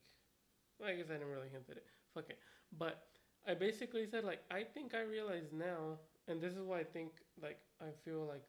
[0.79, 1.85] well, I guess I didn't really hint at it.
[2.13, 2.39] Fuck it.
[2.77, 3.03] But
[3.47, 7.11] I basically said like I think I realize now, and this is why I think
[7.41, 8.43] like I feel like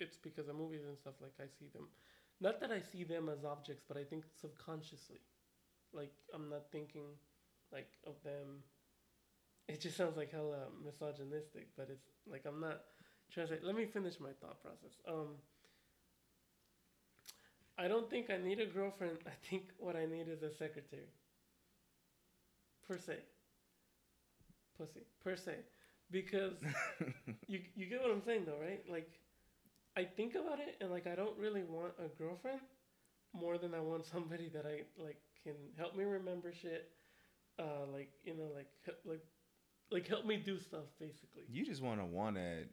[0.00, 1.14] it's because of movies and stuff.
[1.20, 1.88] Like I see them,
[2.40, 5.20] not that I see them as objects, but I think subconsciously,
[5.92, 7.06] like I'm not thinking
[7.72, 8.62] like of them
[9.68, 12.80] it just sounds like hella misogynistic, but it's like I'm not
[13.32, 13.60] trying to say.
[13.62, 14.96] Let me finish my thought process.
[15.06, 15.36] Um,
[17.78, 19.18] I don't think I need a girlfriend.
[19.26, 21.08] I think what I need is a secretary.
[22.86, 23.18] per se.
[24.76, 25.56] Pussy per se,
[26.10, 26.54] because
[27.48, 28.82] you you get what I'm saying though, right?
[28.88, 29.10] Like,
[29.98, 32.60] I think about it and like I don't really want a girlfriend
[33.32, 36.90] more than I want somebody that I like can help me remember shit.
[37.58, 38.68] Uh, like you know, like
[39.04, 39.24] like
[39.90, 41.42] like help me do stuff basically.
[41.50, 42.66] you just want to want at.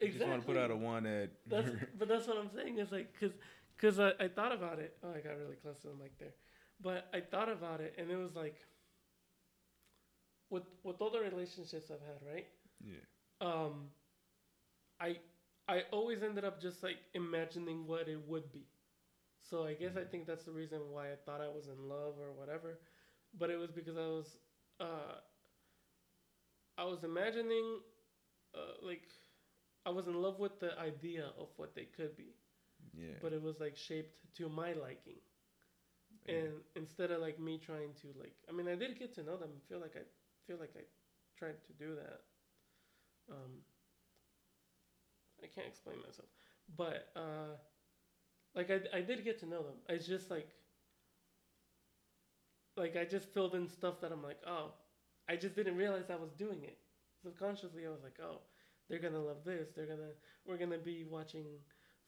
[0.00, 1.30] You just want to put out a one at.
[1.46, 1.68] That's
[1.98, 2.78] but that's what I'm saying.
[2.78, 3.36] It's like because
[3.76, 4.96] because I, I thought about it.
[5.04, 6.32] Oh, I got really close to the mic there,
[6.82, 8.56] but I thought about it and it was like
[10.48, 12.46] with with all the relationships I've had, right?
[12.82, 12.96] yeah.
[13.42, 13.88] Um,
[15.00, 15.16] I
[15.70, 18.66] I always ended up just like imagining what it would be.
[19.38, 22.14] So I guess I think that's the reason why I thought I was in love
[22.20, 22.80] or whatever,
[23.38, 24.38] but it was because I was
[24.80, 25.20] uh
[26.78, 27.80] I was imagining
[28.54, 29.08] uh, like
[29.86, 32.34] I was in love with the idea of what they could be
[32.92, 33.20] Yeah.
[33.20, 35.20] but it was like shaped to my liking.
[36.26, 36.34] Yeah.
[36.36, 39.36] And instead of like me trying to like, I mean, I did get to know
[39.36, 39.50] them.
[39.56, 40.04] I feel like I
[40.46, 40.84] feel like I
[41.36, 42.20] tried to do that.
[43.30, 43.62] Um,
[45.42, 46.28] I can't explain myself,
[46.76, 47.56] but uh,
[48.54, 49.76] like I I did get to know them.
[49.88, 50.48] It's just like
[52.76, 54.72] like I just filled in stuff that I'm like, oh,
[55.28, 56.78] I just didn't realize I was doing it.
[57.22, 58.40] Subconsciously, I was like, oh,
[58.88, 59.68] they're gonna love this.
[59.74, 60.12] They're gonna
[60.46, 61.44] we're gonna be watching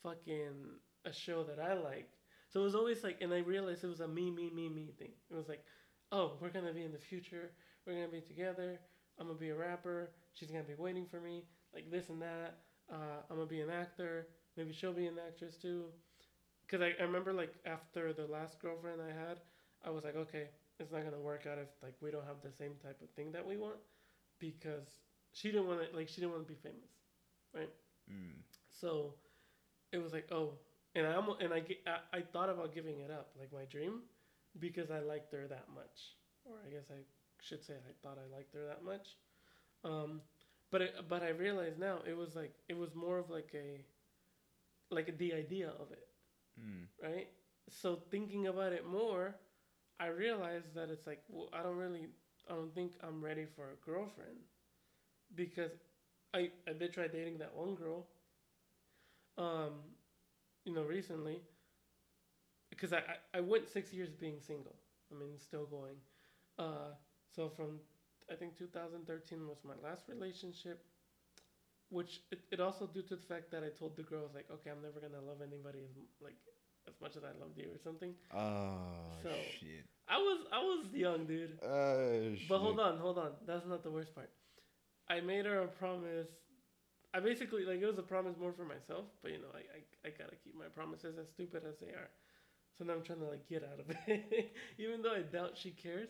[0.02, 2.08] fucking a show that I like.
[2.48, 4.90] So it was always like, and I realized it was a me, me, me, me
[4.98, 5.12] thing.
[5.30, 5.64] It was like,
[6.10, 7.50] oh, we're gonna be in the future.
[7.86, 8.78] We're gonna be together.
[9.18, 10.10] I'm gonna be a rapper.
[10.32, 11.44] She's gonna be waiting for me.
[11.74, 12.58] Like this and that.
[12.90, 14.26] Uh, I'm gonna be an actor.
[14.56, 15.86] Maybe she'll be an actress too.
[16.68, 19.38] Cause I, I remember like after the last girlfriend I had,
[19.84, 22.52] I was like, okay, it's not gonna work out if like we don't have the
[22.52, 23.76] same type of thing that we want,
[24.38, 24.88] because
[25.32, 26.90] she didn't want to like she didn't want to be famous.
[28.10, 28.42] Mm.
[28.80, 29.14] So
[29.92, 30.54] it was like, oh,
[30.94, 34.02] and I almost, and I, I I thought about giving it up, like my dream,
[34.58, 37.00] because I liked her that much, or I guess I
[37.40, 39.16] should say I thought I liked her that much.
[39.84, 40.22] Um,
[40.72, 43.86] but it, but I realize now it was like it was more of like a
[44.90, 46.08] like the idea of it,
[46.60, 46.88] Mm.
[47.02, 47.28] right?
[47.70, 49.36] So thinking about it more,
[50.00, 52.08] I realized that it's like well, I don't really
[52.50, 54.38] I don't think I'm ready for a girlfriend
[55.34, 55.72] because
[56.34, 58.06] I I did try dating that one girl.
[59.38, 59.72] Um,
[60.64, 61.42] you know, recently
[62.70, 64.76] because I, I I went six years being single.
[65.10, 65.96] I mean, still going.
[66.58, 66.94] Uh,
[67.34, 67.80] so from
[68.30, 70.84] I think 2013 was my last relationship,
[71.90, 74.34] which it, it also due to the fact that I told the girl I was
[74.34, 75.90] like, okay, I'm never gonna love anybody as
[76.22, 76.36] like
[76.88, 78.14] as much as I loved you or something.
[78.34, 79.86] Oh So- shit.
[80.08, 81.58] I was I was young, dude.
[81.62, 82.48] Oh, shit.
[82.48, 83.30] But hold on, hold on.
[83.46, 84.30] That's not the worst part.
[85.08, 86.28] I made her a promise.
[87.14, 90.08] I basically like it was a promise more for myself, but you know, I, I,
[90.08, 92.10] I gotta keep my promises as stupid as they are.
[92.78, 95.70] So now I'm trying to like get out of it, even though I doubt she
[95.70, 96.08] cares.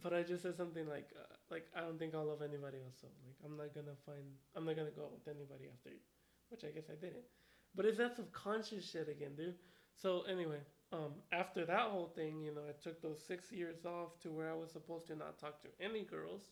[0.00, 2.96] But I just said something like, uh, like I don't think I'll love anybody else.
[3.00, 4.24] So like I'm not gonna find,
[4.56, 6.02] I'm not gonna go out with anybody after you,
[6.48, 7.26] which I guess I didn't.
[7.74, 9.54] But it's that subconscious shit again, dude.
[9.94, 10.60] So anyway,
[10.92, 14.50] um, after that whole thing, you know, I took those six years off to where
[14.50, 16.42] I was supposed to not talk to any girls.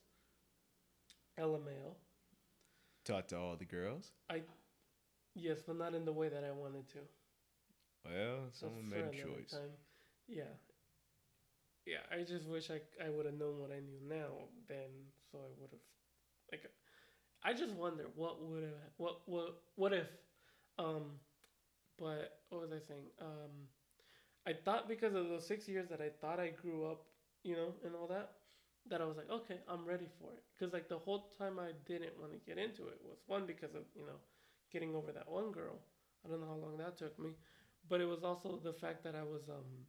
[1.39, 1.95] LMAO.
[3.05, 4.13] Talk to all the girls.
[4.31, 4.43] I,
[5.35, 6.99] yes, but not in the way that I wanted to.
[8.05, 9.55] Well, someone made a choice.
[10.27, 10.45] Yeah.
[11.87, 14.91] Yeah, I just wish I, I would have known what I knew now then,
[15.31, 15.81] so I would have
[16.53, 16.67] like
[17.45, 20.07] I just wonder what would have what what what if
[20.79, 21.21] um
[21.99, 23.07] but what was I saying?
[23.21, 23.69] Um
[24.47, 27.03] I thought because of those 6 years that I thought I grew up,
[27.45, 28.31] you know, and all that
[28.89, 30.43] that I was like, okay, I'm ready for it.
[30.59, 33.75] Cuz like the whole time I didn't want to get into it was one because
[33.75, 34.21] of, you know,
[34.73, 35.81] getting over that one girl.
[36.25, 37.37] I don't know how long that took me
[37.89, 39.87] but it was also the fact that I was um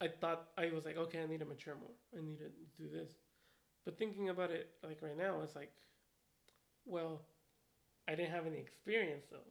[0.00, 1.94] I thought I was like, okay, I need to mature more.
[2.16, 2.50] I need to
[2.82, 3.12] do this.
[3.84, 5.70] But thinking about it like right now, it's like,
[6.84, 7.22] well,
[8.08, 9.48] I didn't have any experience though.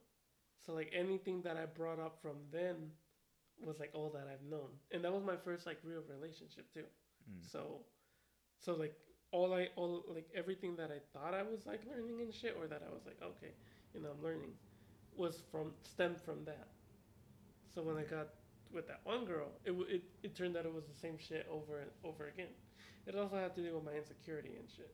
[0.66, 2.76] So like anything that I brought up from then
[3.60, 4.70] was like all that I've known.
[4.92, 6.86] And that was my first like real relationship too.
[7.30, 7.52] Mm.
[7.52, 7.82] So
[8.60, 8.94] so like
[9.32, 12.68] all I all like everything that I thought I was like learning and shit or
[12.68, 13.54] that I was like, okay,
[13.94, 14.52] you know, I'm learning
[15.16, 16.68] was from stemmed from that.
[17.74, 18.30] So when I got
[18.74, 21.80] with that one girl, it it it turned out it was the same shit over
[21.80, 22.54] and over again.
[23.08, 24.94] It also had to do with my insecurity and shit.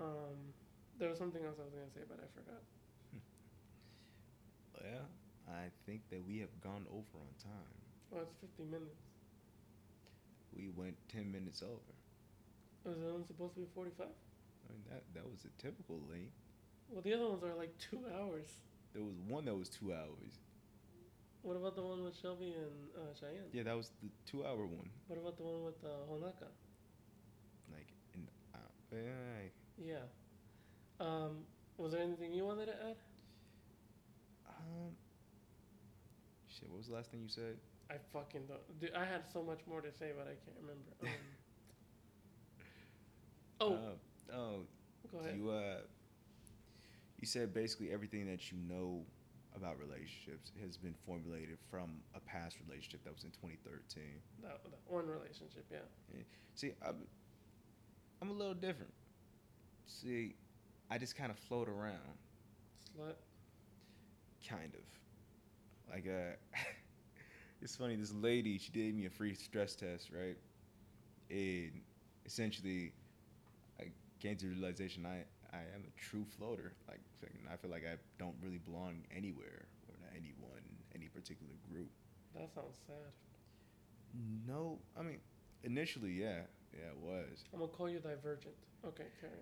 [0.00, 0.54] Um,
[0.98, 2.62] there was something else I was gonna say, but I forgot.
[4.78, 5.08] Well,
[5.48, 7.74] I think that we have gone over on time.
[8.10, 9.02] Well, it's fifty minutes.
[10.54, 11.92] We went ten minutes over.
[12.84, 14.06] Was the one supposed to be forty-five?
[14.06, 16.32] I mean that that was a typical length.
[16.88, 18.46] Well, the other ones are like two hours.
[18.94, 20.38] There was one that was two hours.
[21.48, 23.48] What about the one with Shelby and uh, Cheyenne?
[23.52, 24.90] Yeah, that was the two-hour one.
[25.06, 26.48] What about the one with uh, Honaka?
[27.72, 28.58] Like, in, uh,
[28.92, 29.48] eh,
[29.82, 30.04] Yeah.
[31.00, 31.46] Um,
[31.78, 32.96] was there anything you wanted to add?
[34.46, 34.92] um,
[36.50, 36.68] shit.
[36.68, 37.56] What was the last thing you said?
[37.90, 38.78] I fucking don't.
[38.78, 40.90] Dude, I had so much more to say, but I can't remember.
[43.60, 44.56] Um, oh, Uh, oh,
[45.10, 45.34] go ahead.
[45.36, 45.78] you uh,
[47.18, 49.02] you said basically everything that you know
[49.58, 54.02] about relationships has been formulated from a past relationship that was in 2013.
[54.42, 55.78] that, that one relationship, yeah.
[56.54, 56.96] See, I'm,
[58.22, 58.92] I'm a little different.
[59.86, 60.34] See,
[60.90, 62.16] I just kind of float around,
[62.96, 63.14] Slut.
[64.48, 65.92] kind of.
[65.92, 66.36] Like, uh,
[67.62, 67.96] it's funny.
[67.96, 70.36] This lady, she gave me a free stress test, right?
[71.30, 71.80] And
[72.26, 72.92] essentially,
[73.80, 73.84] I
[74.20, 76.72] came to the realization I I am a true floater.
[76.88, 77.00] Like,
[77.50, 80.62] I feel like I don't really belong anywhere or to anyone,
[80.94, 81.90] any particular group.
[82.34, 83.12] That sounds sad.
[84.46, 85.18] No, I mean,
[85.64, 86.40] initially, yeah,
[86.72, 87.44] yeah, it was.
[87.52, 88.54] I'm gonna call you divergent.
[88.86, 89.32] Okay, carry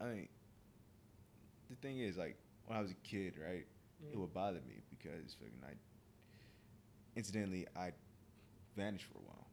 [0.00, 0.06] on.
[0.08, 0.28] I mean,
[1.68, 2.36] the thing is, like,
[2.66, 3.66] when I was a kid, right,
[4.12, 4.20] it Mm.
[4.20, 5.74] would bother me because fucking I,
[7.16, 7.92] incidentally, I
[8.76, 9.46] vanished for a while.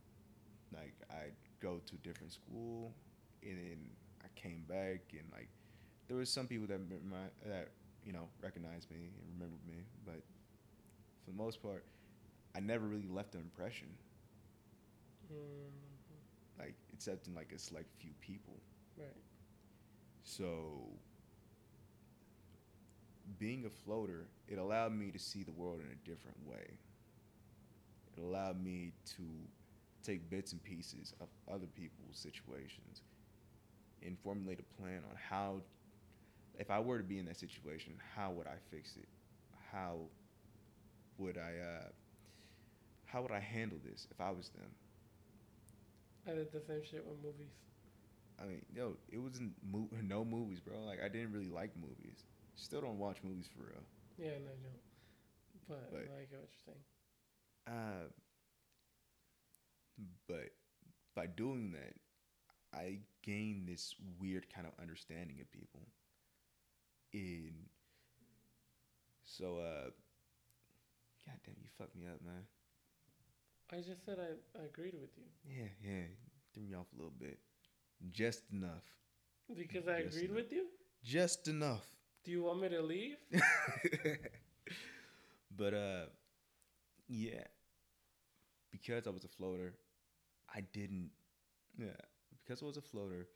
[0.74, 2.93] Like, I'd go to a different school,
[3.43, 3.89] and then
[4.24, 5.50] I came back, and like,
[6.08, 7.70] there was some people that remi- that
[8.05, 10.22] you know recognized me and remembered me, but
[11.24, 11.84] for the most part,
[12.55, 13.88] I never really left an impression.
[15.32, 15.72] Mm,
[16.58, 18.55] Like, except in like a select few people.
[18.97, 19.08] right.
[20.24, 20.88] So,
[23.39, 26.78] being a floater, it allowed me to see the world in a different way.
[28.16, 29.24] It allowed me to
[30.03, 33.01] take bits and pieces of other people's situations
[34.05, 35.62] and formulate a plan on how,
[36.58, 39.08] if I were to be in that situation, how would I fix it?
[39.72, 39.97] How
[41.18, 41.88] would I, uh,
[43.05, 44.70] how would I handle this if I was them?
[46.28, 47.53] I did the same shit with movies.
[48.41, 50.80] I mean, yo, it wasn't mo- no movies, bro.
[50.86, 52.26] Like I didn't really like movies.
[52.55, 53.84] Still don't watch movies for real.
[54.18, 54.82] Yeah, no, I don't.
[55.68, 56.84] But, But- I get what you're saying.
[57.68, 58.08] Uh,
[60.28, 60.51] but
[61.16, 61.93] by doing that,
[62.78, 65.82] I gained this weird kind of understanding of people.
[67.14, 67.70] In
[69.24, 69.89] so, uh,
[71.26, 72.45] goddamn, you fucked me up, man.
[73.72, 76.03] I just said I, I agreed with you Yeah, yeah,
[76.53, 77.39] threw me off a little bit,
[78.12, 78.86] just enough,
[79.55, 80.36] because I Yes, agreed no.
[80.36, 80.66] with you.
[81.03, 81.86] just enough.
[82.24, 83.18] Do you want me to leave?
[85.55, 86.05] but uh
[87.08, 87.43] yeah
[88.72, 89.74] because i was a floater
[90.53, 91.10] i didn't
[91.78, 91.88] yeah
[92.43, 93.28] because i was a floater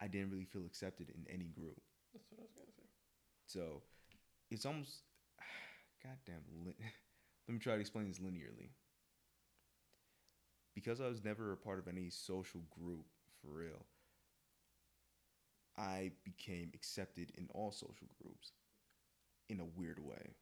[0.00, 1.80] i didn't really feel accepted in any group
[2.12, 2.85] That's what I was gonna say.
[3.46, 3.82] So
[4.50, 5.02] it's almost
[6.02, 6.74] goddamn lin-
[7.48, 8.70] let me try to explain this linearly
[10.74, 13.06] because i was never a part of any social group
[13.40, 13.86] for real
[15.78, 18.52] i became accepted in all social groups
[19.48, 20.34] in a weird way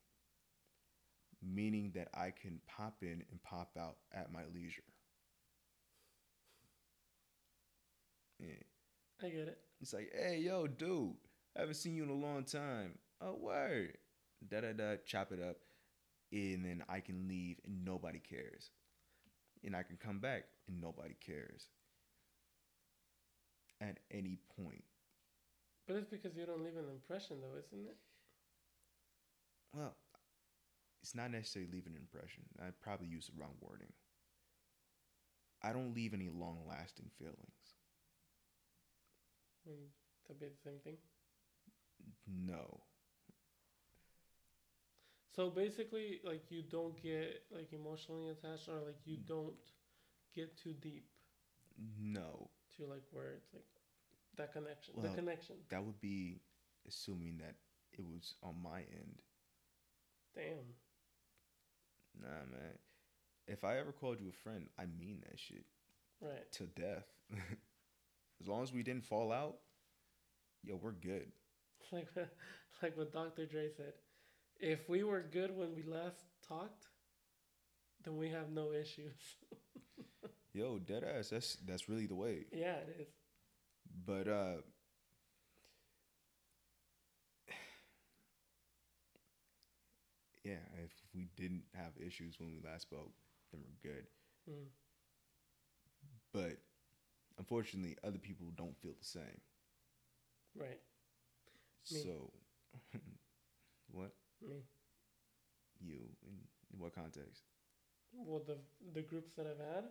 [1.42, 4.82] meaning that i can pop in and pop out at my leisure
[8.38, 8.62] yeah.
[9.22, 9.59] I get it.
[9.80, 11.14] It's like, hey, yo, dude,
[11.57, 12.98] I haven't seen you in a long time.
[13.20, 13.96] Oh, word.
[14.48, 15.57] Da da da, chop it up.
[16.32, 18.70] And then I can leave and nobody cares.
[19.62, 21.68] And I can come back and nobody cares.
[23.80, 24.84] At any point.
[25.86, 27.96] But it's because you don't leave an impression, though, isn't it?
[29.74, 29.94] Well,
[31.02, 32.44] it's not necessarily leave an impression.
[32.59, 33.92] I probably used the wrong wording.
[35.62, 37.76] I don't leave any long lasting feelings.
[39.68, 39.88] Mm,
[40.26, 40.96] that'd be the same thing.
[42.26, 42.80] No.
[45.34, 49.26] So basically, like you don't get like emotionally attached, or like you Mm.
[49.26, 49.72] don't
[50.34, 51.09] get too deep
[51.76, 52.51] No.
[52.76, 53.64] to like where it's like
[54.36, 55.57] that connection, Well, the connection.
[55.70, 56.40] That would be
[56.86, 57.57] assuming that
[57.92, 59.22] it was on my end.
[60.34, 60.74] Damn.
[62.20, 62.78] Nah, man.
[63.47, 65.66] If I ever called you a friend, I mean that shit
[66.20, 66.51] Right.
[66.53, 67.07] to death.
[68.40, 69.59] as long as we didn't fall out,
[70.62, 71.32] yo, we're good.
[71.93, 72.09] Like
[72.82, 73.47] like what Dr.
[73.47, 73.93] Dre said.
[74.61, 76.87] If we were good when we last talked,
[78.05, 79.37] then we have no issues.
[80.53, 81.30] Yo, dead ass.
[81.30, 82.47] That's that's really the way.
[82.53, 83.09] yeah, it is.
[84.07, 84.57] But uh
[90.45, 93.12] yeah, if we didn't have issues when we last spoke,
[93.53, 94.07] then we're good.
[94.49, 94.68] Mm.
[96.32, 96.59] But
[97.39, 99.41] unfortunately, other people don't feel the same.
[100.57, 100.80] Right.
[101.91, 102.01] Me.
[102.03, 102.30] So,
[103.91, 104.62] what Me.
[105.80, 105.99] you
[106.72, 107.43] In what context?
[108.12, 108.57] Well, the
[108.95, 109.85] the groups that I've had,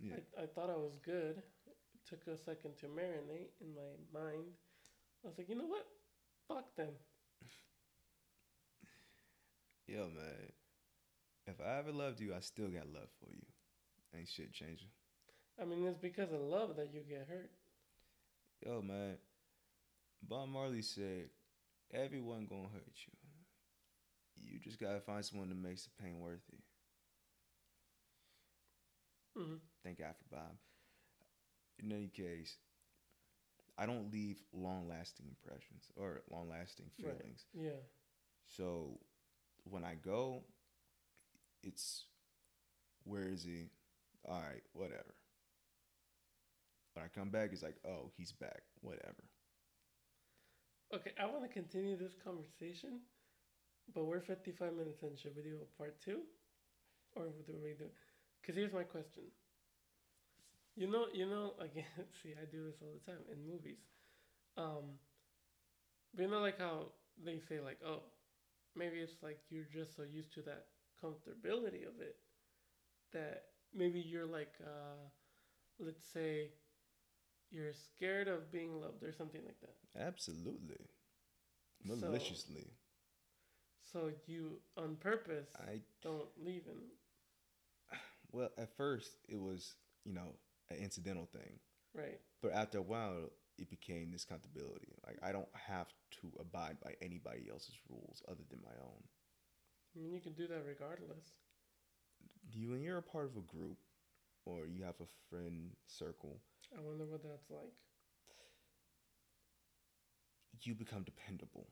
[0.00, 0.16] Yeah.
[0.38, 1.42] I, I thought I was good.
[1.66, 1.76] It
[2.08, 4.44] took a second to marinate in my mind.
[5.24, 5.86] I was like, you know what?
[6.48, 6.92] Fuck them.
[9.86, 10.52] Yo, man.
[11.46, 13.44] If I ever loved you, I still got love for you.
[14.16, 14.88] Ain't shit changing.
[15.60, 17.50] I mean, it's because of love that you get hurt.
[18.64, 19.16] Yo, man.
[20.28, 21.28] Bob Marley said,
[21.92, 23.12] everyone gonna hurt you.
[24.52, 26.60] You just gotta find someone that makes the pain worth it.
[29.38, 30.56] hmm Thank God for Bob.
[31.78, 32.56] In any case,
[33.76, 37.16] I don't leave long lasting impressions or long lasting Right.
[37.18, 37.44] feelings.
[37.52, 37.80] Yeah.
[38.46, 38.98] So
[39.64, 40.44] when I go,
[41.62, 42.04] it's
[43.04, 43.68] where is he?
[44.26, 45.14] All right, whatever.
[46.94, 48.62] When I come back, it's like, oh, he's back.
[48.80, 49.24] Whatever.
[50.94, 53.00] Okay, I want to continue this conversation,
[53.92, 55.16] but we're 55 minutes in.
[55.16, 56.20] Should we do a part two?
[57.16, 57.86] Or do we do.
[58.40, 59.24] Because here's my question.
[60.76, 63.82] You know, you know, again, see, I do this all the time in movies.
[64.56, 64.98] Um,
[66.14, 66.92] but you know, like how
[67.24, 68.02] they say, like, oh,
[68.76, 70.66] maybe it's like you're just so used to that
[71.02, 72.16] comfortability of it
[73.12, 75.10] that maybe you're like, uh,
[75.80, 76.50] let's say,
[77.54, 80.02] you're scared of being loved or something like that.
[80.08, 80.88] Absolutely.
[81.86, 82.66] So- Maliciously.
[83.92, 86.78] So you, on purpose, I don't leave him.
[88.32, 89.74] well, at first it was,
[90.04, 90.34] you know,
[90.70, 91.60] an incidental thing.
[91.94, 92.18] Right.
[92.42, 94.94] But after a while, it became this accountability.
[95.06, 95.86] Like I don't have
[96.20, 99.02] to abide by anybody else's rules other than my own.
[99.94, 101.34] I mean, you can do that regardless.
[102.50, 103.78] You when you're a part of a group,
[104.44, 106.40] or you have a friend circle,
[106.76, 107.72] I wonder what that's like.
[110.66, 111.66] you become dependable.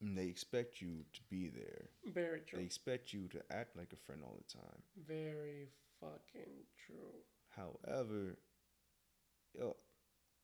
[0.00, 1.88] And they expect you to be there.
[2.12, 2.58] Very true.
[2.58, 4.82] They expect you to act like a friend all the time.
[5.06, 5.68] Very
[6.00, 6.52] fucking
[6.86, 7.22] true.
[7.50, 8.36] However,
[9.56, 9.76] yo,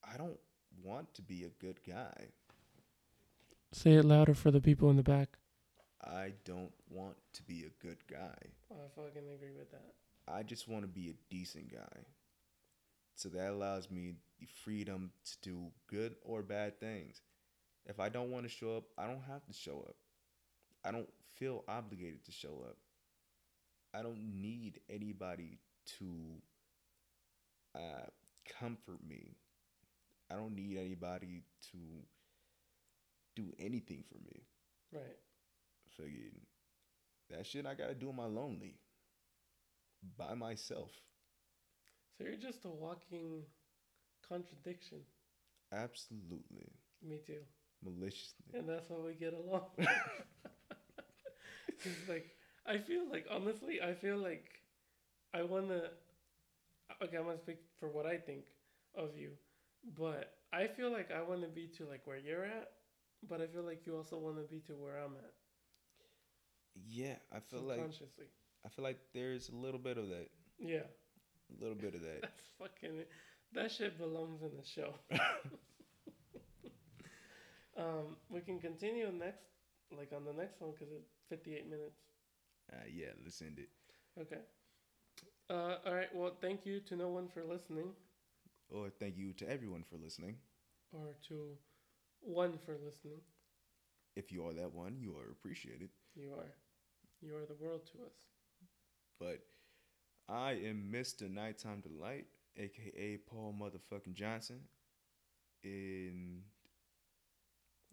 [0.04, 0.38] I don't
[0.84, 2.28] want to be a good guy.
[3.72, 5.38] Say it louder for the people in the back.
[6.04, 8.38] I don't want to be a good guy.
[8.70, 9.94] I fucking agree with that.
[10.28, 12.04] I just want to be a decent guy.
[13.18, 17.20] So that allows me the freedom to do good or bad things.
[17.84, 19.96] If I don't want to show up, I don't have to show up.
[20.84, 22.76] I don't feel obligated to show up.
[23.92, 25.58] I don't need anybody
[25.98, 26.06] to
[27.74, 28.06] uh,
[28.60, 29.34] comfort me.
[30.30, 31.42] I don't need anybody
[31.72, 31.78] to
[33.34, 34.44] do anything for me.
[34.92, 35.18] Right.
[35.96, 36.34] Figured
[37.30, 38.76] that shit I gotta do on my lonely
[40.16, 40.92] by myself.
[42.18, 43.44] So you're just a walking
[44.28, 44.98] contradiction.
[45.72, 46.72] Absolutely.
[47.06, 47.42] Me too.
[47.84, 48.46] Maliciously.
[48.54, 49.66] And that's why we get along.
[51.68, 52.34] it's like
[52.66, 54.48] I feel like honestly, I feel like
[55.32, 55.82] I wanna.
[57.02, 58.46] Okay, I'm gonna speak for what I think
[58.96, 59.30] of you,
[59.96, 62.70] but I feel like I want to be to like where you're at,
[63.28, 65.32] but I feel like you also want to be to where I'm at.
[66.86, 67.80] Yeah, I feel like.
[68.64, 70.28] I feel like there's a little bit of that.
[70.58, 70.88] Yeah,
[71.50, 72.22] A little bit of that.
[72.22, 73.04] that's fucking.
[73.54, 74.94] That shit belongs in the show.
[77.78, 79.44] um, we can continue next,
[79.96, 82.00] like on the next one, because it's 58 minutes.
[82.72, 83.68] Uh, yeah, let's end it.
[84.20, 84.40] Okay.
[85.48, 86.14] Uh, all right.
[86.14, 87.92] Well, thank you to no one for listening,
[88.70, 90.36] Or thank you to everyone for listening.
[90.92, 91.56] or to
[92.20, 93.20] one for listening.
[94.16, 95.88] If you are that one, you are appreciated.
[96.16, 96.52] You are,
[97.22, 98.12] you are the world to us.
[99.20, 99.40] But
[100.28, 101.30] I am Mr.
[101.30, 102.26] Nighttime Delight,
[102.56, 104.60] aka Paul motherfucking Johnson.
[105.64, 106.42] And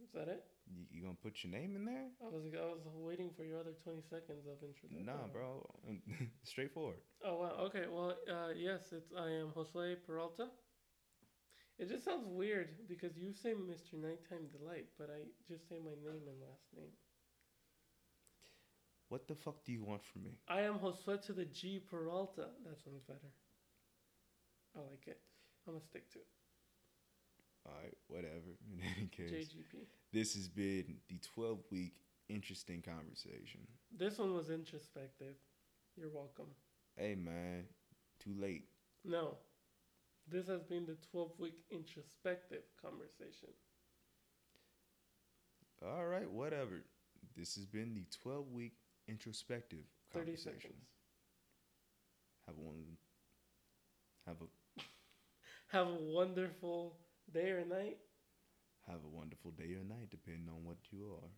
[0.04, 0.44] Is that it?
[0.68, 2.08] you, you gonna put your name in there?
[2.22, 5.06] I was I was waiting for your other 20 seconds of introduction.
[5.06, 5.66] Nah, bro.
[6.44, 6.98] Straightforward.
[7.24, 7.56] Oh wow.
[7.66, 7.86] Okay.
[7.90, 10.48] Well, uh, yes, it's I am Jose Peralta.
[11.78, 13.96] It just sounds weird because you say Mr.
[14.00, 16.92] Nighttime Delight, but I just say my name and last name.
[19.10, 20.38] What the fuck do you want from me?
[20.48, 22.48] I am Josue to the G Peralta.
[22.66, 23.32] That sounds better.
[24.76, 25.20] I like it.
[25.68, 26.26] I'm gonna stick to it.
[27.68, 28.58] Alright, whatever.
[28.74, 29.86] In any case, JGP.
[30.12, 31.94] this has been the 12 week
[32.30, 33.62] interesting conversation.
[33.96, 35.36] This one was introspective.
[35.96, 36.48] You're welcome.
[36.98, 37.66] Hey, man,
[38.20, 38.66] too late.
[39.04, 39.38] No.
[40.28, 43.50] This has been the 12 week introspective conversation.
[45.86, 46.84] All right, whatever.
[47.38, 48.74] This has been the 12 week
[49.08, 50.62] introspective 30 conversation.
[50.62, 50.88] seconds.
[52.48, 52.98] Have one.
[54.28, 54.82] Have a
[55.68, 56.98] Have a wonderful
[57.32, 57.98] day or night.
[58.88, 61.30] have a wonderful day or night, depending on what you are.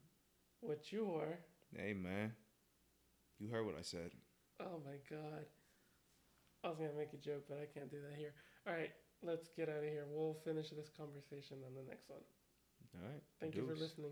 [0.62, 1.40] What you are.
[1.76, 2.34] Hey, man.
[3.40, 4.12] You heard what I said.
[4.60, 5.46] Oh my god.
[6.64, 8.34] I was gonna make a joke, but I can't do that here.
[8.66, 8.92] All right,
[9.22, 10.06] let's get out of here.
[10.10, 12.22] We'll finish this conversation on the next one.
[12.96, 13.22] All right.
[13.40, 14.12] Thank you for listening.